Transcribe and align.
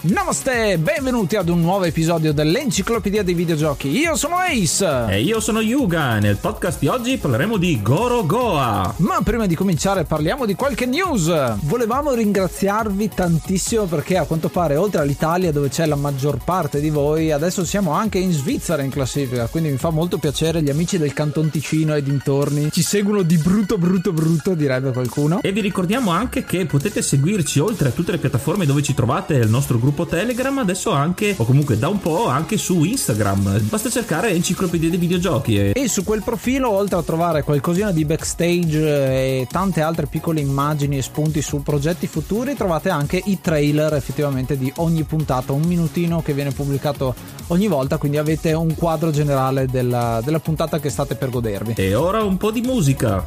Namaste, 0.00 0.78
benvenuti 0.78 1.34
ad 1.34 1.48
un 1.48 1.60
nuovo 1.60 1.82
episodio 1.82 2.32
dell'Enciclopedia 2.32 3.24
dei 3.24 3.34
Videogiochi. 3.34 3.88
Io 3.88 4.14
sono 4.14 4.36
Ace. 4.36 5.06
E 5.08 5.22
io 5.22 5.40
sono 5.40 5.60
Yuga. 5.60 6.20
Nel 6.20 6.36
podcast 6.36 6.78
di 6.78 6.86
oggi 6.86 7.16
parleremo 7.16 7.56
di 7.56 7.82
Goro 7.82 8.24
Goa. 8.24 8.94
Ma 8.98 9.20
prima 9.24 9.46
di 9.46 9.56
cominciare 9.56 10.04
parliamo 10.04 10.46
di 10.46 10.54
qualche 10.54 10.86
news. 10.86 11.56
Volevamo 11.62 12.12
ringraziarvi 12.12 13.10
tantissimo 13.12 13.86
perché 13.86 14.16
a 14.16 14.24
quanto 14.24 14.48
pare 14.48 14.76
oltre 14.76 15.00
all'Italia 15.00 15.50
dove 15.50 15.68
c'è 15.68 15.84
la 15.84 15.96
maggior 15.96 16.38
parte 16.44 16.78
di 16.78 16.90
voi, 16.90 17.32
adesso 17.32 17.64
siamo 17.64 17.90
anche 17.90 18.18
in 18.18 18.30
Svizzera 18.30 18.82
in 18.82 18.90
classifica, 18.90 19.48
quindi 19.48 19.70
mi 19.70 19.78
fa 19.78 19.90
molto 19.90 20.18
piacere 20.18 20.62
gli 20.62 20.70
amici 20.70 20.96
del 20.96 21.12
Canton 21.12 21.50
Ticino 21.50 21.96
e 21.96 22.04
dintorni 22.04 22.70
ci 22.70 22.82
seguono 22.82 23.22
di 23.22 23.36
brutto 23.36 23.78
brutto 23.78 24.12
brutto, 24.12 24.54
direbbe 24.54 24.92
qualcuno. 24.92 25.40
E 25.42 25.50
vi 25.50 25.60
ricordiamo 25.60 26.12
anche 26.12 26.44
che 26.44 26.66
potete 26.66 27.02
seguirci 27.02 27.58
oltre 27.58 27.88
a 27.88 27.90
tutte 27.90 28.12
le 28.12 28.18
piattaforme 28.18 28.64
dove 28.64 28.82
ci 28.82 28.94
trovate 28.94 29.34
il 29.34 29.50
nostro 29.50 29.76
gruppo 29.78 29.86
Telegram, 30.06 30.58
adesso 30.58 30.90
anche, 30.90 31.34
o 31.36 31.44
comunque 31.44 31.78
da 31.78 31.88
un 31.88 32.00
po' 32.00 32.26
anche 32.26 32.56
su 32.56 32.84
Instagram. 32.84 33.60
Basta 33.68 33.90
cercare 33.90 34.30
enciclopedia 34.30 34.88
dei 34.88 34.98
videogiochi. 34.98 35.58
E... 35.58 35.72
e 35.74 35.88
su 35.88 36.04
quel 36.04 36.22
profilo, 36.22 36.70
oltre 36.70 36.98
a 36.98 37.02
trovare 37.02 37.42
qualcosina 37.42 37.90
di 37.92 38.04
backstage 38.04 38.78
e 38.80 39.46
tante 39.50 39.80
altre 39.80 40.06
piccole 40.06 40.40
immagini 40.40 40.98
e 40.98 41.02
spunti 41.02 41.42
su 41.42 41.62
progetti 41.62 42.06
futuri, 42.06 42.54
trovate 42.54 42.90
anche 42.90 43.20
i 43.24 43.40
trailer 43.40 43.94
effettivamente 43.94 44.56
di 44.56 44.72
ogni 44.76 45.02
puntata, 45.04 45.52
un 45.52 45.62
minutino 45.62 46.22
che 46.22 46.32
viene 46.32 46.50
pubblicato 46.50 47.14
ogni 47.48 47.66
volta, 47.66 47.96
quindi 47.96 48.18
avete 48.18 48.52
un 48.52 48.74
quadro 48.74 49.10
generale 49.10 49.66
della, 49.66 50.20
della 50.24 50.40
puntata 50.40 50.78
che 50.80 50.90
state 50.90 51.14
per 51.14 51.30
godervi. 51.30 51.74
E 51.76 51.94
ora 51.94 52.22
un 52.22 52.36
po' 52.36 52.50
di 52.50 52.60
musica. 52.60 53.26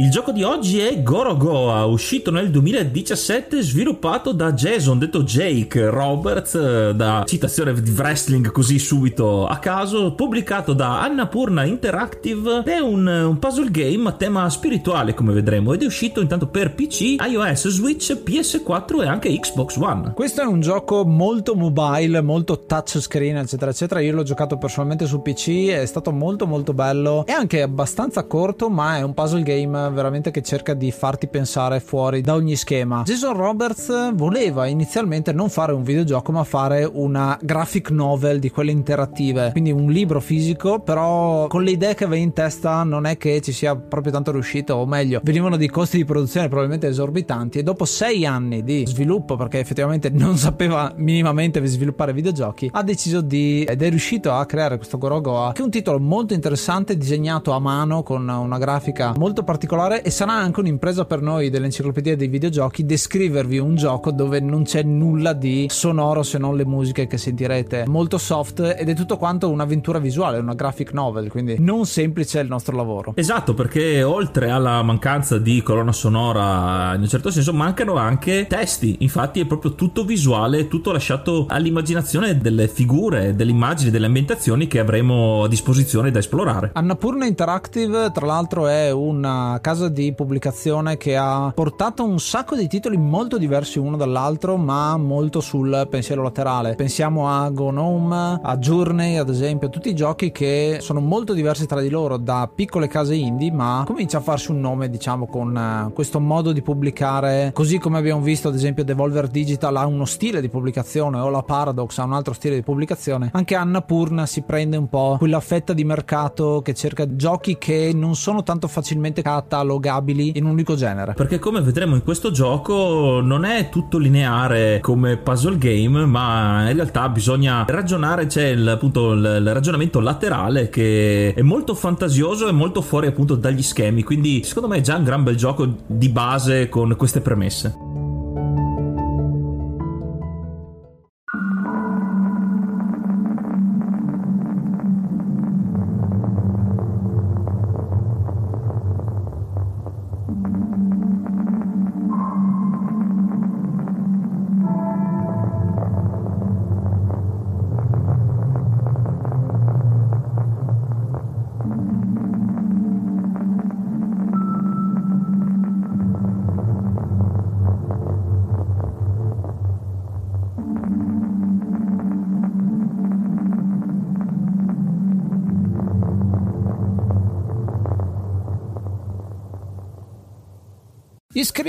Il 0.00 0.08
gioco 0.08 0.32
di 0.32 0.42
oggi 0.42 0.78
è 0.78 1.02
Gorogoa, 1.02 1.84
uscito 1.84 2.30
nel 2.30 2.50
2017, 2.50 3.60
sviluppato 3.60 4.32
da 4.32 4.54
Jason, 4.54 4.98
detto 4.98 5.24
Jake 5.24 5.90
Roberts, 5.90 6.54
eh, 6.54 6.94
da 6.94 7.24
citazione 7.26 7.74
di 7.74 7.90
wrestling 7.90 8.50
così 8.50 8.78
subito 8.78 9.46
a 9.46 9.58
caso, 9.58 10.14
pubblicato 10.14 10.72
da 10.72 11.02
Annapurna 11.02 11.64
Interactive. 11.64 12.62
È 12.64 12.78
un, 12.78 13.06
un 13.06 13.38
puzzle 13.38 13.70
game 13.70 14.08
a 14.08 14.12
tema 14.12 14.48
spirituale, 14.48 15.12
come 15.12 15.34
vedremo, 15.34 15.74
ed 15.74 15.82
è 15.82 15.84
uscito 15.84 16.22
intanto 16.22 16.46
per 16.46 16.74
PC, 16.74 17.16
iOS, 17.20 17.68
Switch, 17.68 18.22
PS4 18.24 19.02
e 19.02 19.06
anche 19.06 19.38
Xbox 19.38 19.76
One. 19.76 20.14
Questo 20.14 20.40
è 20.40 20.46
un 20.46 20.60
gioco 20.60 21.04
molto 21.04 21.54
mobile, 21.54 22.22
molto 22.22 22.64
touchscreen, 22.64 23.36
eccetera, 23.36 23.70
eccetera. 23.70 24.00
Io 24.00 24.14
l'ho 24.14 24.22
giocato 24.22 24.56
personalmente 24.56 25.04
su 25.04 25.20
PC, 25.20 25.66
è 25.66 25.84
stato 25.84 26.10
molto 26.10 26.46
molto 26.46 26.72
bello. 26.72 27.26
È 27.26 27.32
anche 27.32 27.60
abbastanza 27.60 28.24
corto, 28.24 28.70
ma 28.70 28.96
è 28.96 29.02
un 29.02 29.12
puzzle 29.12 29.42
game 29.42 29.88
veramente 29.90 30.30
che 30.30 30.42
cerca 30.42 30.74
di 30.74 30.90
farti 30.90 31.26
pensare 31.26 31.80
fuori 31.80 32.20
da 32.20 32.34
ogni 32.34 32.56
schema. 32.56 33.02
Jason 33.04 33.34
Roberts 33.34 34.14
voleva 34.14 34.66
inizialmente 34.66 35.32
non 35.32 35.48
fare 35.48 35.72
un 35.72 35.82
videogioco 35.82 36.32
ma 36.32 36.44
fare 36.44 36.88
una 36.90 37.38
graphic 37.40 37.90
novel 37.90 38.38
di 38.38 38.50
quelle 38.50 38.70
interattive, 38.70 39.50
quindi 39.52 39.72
un 39.72 39.90
libro 39.90 40.20
fisico, 40.20 40.80
però 40.80 41.46
con 41.46 41.62
le 41.62 41.72
idee 41.72 41.94
che 41.94 42.04
aveva 42.04 42.22
in 42.22 42.32
testa 42.32 42.82
non 42.82 43.06
è 43.06 43.16
che 43.16 43.40
ci 43.40 43.52
sia 43.52 43.76
proprio 43.76 44.12
tanto 44.12 44.32
riuscito, 44.32 44.74
o 44.74 44.86
meglio, 44.86 45.20
venivano 45.22 45.56
dei 45.56 45.68
costi 45.68 45.96
di 45.96 46.04
produzione 46.04 46.46
probabilmente 46.48 46.88
esorbitanti 46.88 47.58
e 47.58 47.62
dopo 47.62 47.84
sei 47.84 48.26
anni 48.26 48.62
di 48.62 48.84
sviluppo, 48.86 49.36
perché 49.36 49.58
effettivamente 49.58 50.10
non 50.10 50.36
sapeva 50.36 50.92
minimamente 50.96 51.64
sviluppare 51.64 52.12
videogiochi, 52.12 52.70
ha 52.72 52.82
deciso 52.82 53.20
di 53.20 53.64
ed 53.64 53.82
è 53.82 53.88
riuscito 53.88 54.32
a 54.32 54.44
creare 54.46 54.76
questo 54.76 54.98
Gorogoa, 54.98 55.52
che 55.52 55.60
è 55.60 55.64
un 55.64 55.70
titolo 55.70 55.98
molto 55.98 56.34
interessante, 56.34 56.96
disegnato 56.96 57.52
a 57.52 57.58
mano 57.58 58.02
con 58.02 58.28
una 58.28 58.58
grafica 58.58 59.14
molto 59.16 59.42
particolare 59.42 59.68
particolare 59.70 60.02
e 60.02 60.10
sarà 60.10 60.32
anche 60.32 60.60
un'impresa 60.60 61.04
per 61.04 61.20
noi 61.20 61.48
dell'enciclopedia 61.48 62.16
dei 62.16 62.26
videogiochi 62.26 62.84
descrivervi 62.84 63.58
un 63.58 63.76
gioco 63.76 64.10
dove 64.10 64.40
non 64.40 64.64
c'è 64.64 64.82
nulla 64.82 65.32
di 65.32 65.66
sonoro 65.70 66.24
se 66.24 66.38
non 66.38 66.56
le 66.56 66.66
musiche 66.66 67.06
che 67.06 67.16
sentirete 67.16 67.84
molto 67.86 68.18
soft 68.18 68.74
ed 68.76 68.88
è 68.88 68.94
tutto 68.94 69.16
quanto 69.16 69.48
un'avventura 69.48 70.00
visuale, 70.00 70.38
una 70.38 70.54
graphic 70.54 70.92
novel, 70.92 71.30
quindi 71.30 71.56
non 71.60 71.86
semplice 71.86 72.40
il 72.40 72.48
nostro 72.48 72.74
lavoro. 72.74 73.12
Esatto, 73.14 73.54
perché 73.54 74.02
oltre 74.02 74.50
alla 74.50 74.82
mancanza 74.82 75.38
di 75.38 75.62
colonna 75.62 75.92
sonora 75.92 76.94
in 76.94 77.02
un 77.02 77.08
certo 77.08 77.30
senso 77.30 77.52
mancano 77.52 77.94
anche 77.94 78.46
testi, 78.48 78.96
infatti 79.00 79.40
è 79.40 79.46
proprio 79.46 79.74
tutto 79.74 80.04
visuale, 80.04 80.66
tutto 80.66 80.90
lasciato 80.90 81.46
all'immaginazione 81.48 82.38
delle 82.38 82.66
figure, 82.66 83.36
delle 83.36 83.52
immagini, 83.52 83.90
delle 83.90 84.06
ambientazioni 84.06 84.66
che 84.66 84.80
avremo 84.80 85.44
a 85.44 85.48
disposizione 85.48 86.10
da 86.10 86.18
esplorare. 86.18 86.70
Annapurna 86.74 87.26
Interactive 87.26 88.10
tra 88.12 88.26
l'altro 88.26 88.66
è 88.66 88.90
una 88.90 89.58
casa 89.60 89.88
di 89.88 90.12
pubblicazione 90.12 90.96
che 90.96 91.16
ha 91.16 91.52
portato 91.54 92.04
un 92.04 92.18
sacco 92.18 92.56
di 92.56 92.66
titoli 92.68 92.96
molto 92.96 93.38
diversi 93.38 93.78
uno 93.78 93.96
dall'altro, 93.96 94.56
ma 94.56 94.96
molto 94.96 95.40
sul 95.40 95.86
pensiero 95.90 96.22
laterale. 96.22 96.74
Pensiamo 96.74 97.28
a 97.28 97.50
Gnome, 97.50 98.40
a 98.42 98.56
Journey, 98.56 99.16
ad 99.16 99.28
esempio, 99.28 99.68
tutti 99.68 99.88
i 99.88 99.94
giochi 99.94 100.30
che 100.30 100.78
sono 100.80 101.00
molto 101.00 101.32
diversi 101.32 101.66
tra 101.66 101.80
di 101.80 101.88
loro 101.88 102.16
da 102.16 102.50
piccole 102.52 102.88
case 102.88 103.14
indie, 103.14 103.52
ma 103.52 103.84
comincia 103.86 104.18
a 104.18 104.20
farsi 104.20 104.50
un 104.50 104.60
nome, 104.60 104.88
diciamo, 104.88 105.26
con 105.26 105.56
eh, 105.56 105.92
questo 105.92 106.20
modo 106.20 106.52
di 106.52 106.62
pubblicare, 106.62 107.50
così 107.54 107.78
come 107.78 107.98
abbiamo 107.98 108.22
visto, 108.22 108.48
ad 108.48 108.54
esempio, 108.54 108.84
Devolver 108.84 109.28
Digital 109.28 109.76
ha 109.76 109.86
uno 109.86 110.04
stile 110.04 110.40
di 110.40 110.48
pubblicazione 110.48 111.18
o 111.18 111.28
la 111.28 111.42
Paradox 111.42 111.98
ha 111.98 112.04
un 112.04 112.12
altro 112.12 112.32
stile 112.32 112.56
di 112.56 112.62
pubblicazione. 112.62 113.30
Anche 113.32 113.54
Annapurna 113.54 114.26
si 114.26 114.42
prende 114.42 114.76
un 114.76 114.88
po' 114.88 115.16
quella 115.18 115.40
fetta 115.40 115.72
di 115.72 115.84
mercato 115.84 116.60
che 116.62 116.74
cerca 116.74 117.14
giochi 117.14 117.58
che 117.58 117.92
non 117.94 118.14
sono 118.14 118.42
tanto 118.42 118.68
facilmente 118.68 119.22
catalogabili 119.50 120.32
in 120.36 120.44
un 120.44 120.52
unico 120.52 120.76
genere. 120.76 121.14
Perché 121.14 121.40
come 121.40 121.60
vedremo 121.60 121.96
in 121.96 122.04
questo 122.04 122.30
gioco 122.30 123.20
non 123.20 123.44
è 123.44 123.68
tutto 123.68 123.98
lineare 123.98 124.78
come 124.80 125.16
puzzle 125.16 125.58
game, 125.58 126.06
ma 126.06 126.68
in 126.70 126.76
realtà 126.76 127.08
bisogna 127.08 127.64
ragionare, 127.68 128.26
c'è 128.26 128.46
il, 128.46 128.66
appunto 128.68 129.12
il, 129.12 129.38
il 129.40 129.52
ragionamento 129.52 129.98
laterale 129.98 130.68
che 130.68 131.34
è 131.34 131.42
molto 131.42 131.74
fantasioso 131.74 132.48
e 132.48 132.52
molto 132.52 132.80
fuori 132.80 133.08
appunto 133.08 133.34
dagli 133.34 133.62
schemi, 133.62 134.04
quindi 134.04 134.44
secondo 134.44 134.68
me 134.68 134.76
è 134.76 134.80
già 134.80 134.96
un 134.96 135.04
gran 135.04 135.24
bel 135.24 135.36
gioco 135.36 135.66
di 135.86 136.08
base 136.08 136.68
con 136.68 136.94
queste 136.96 137.20
premesse. 137.20 137.89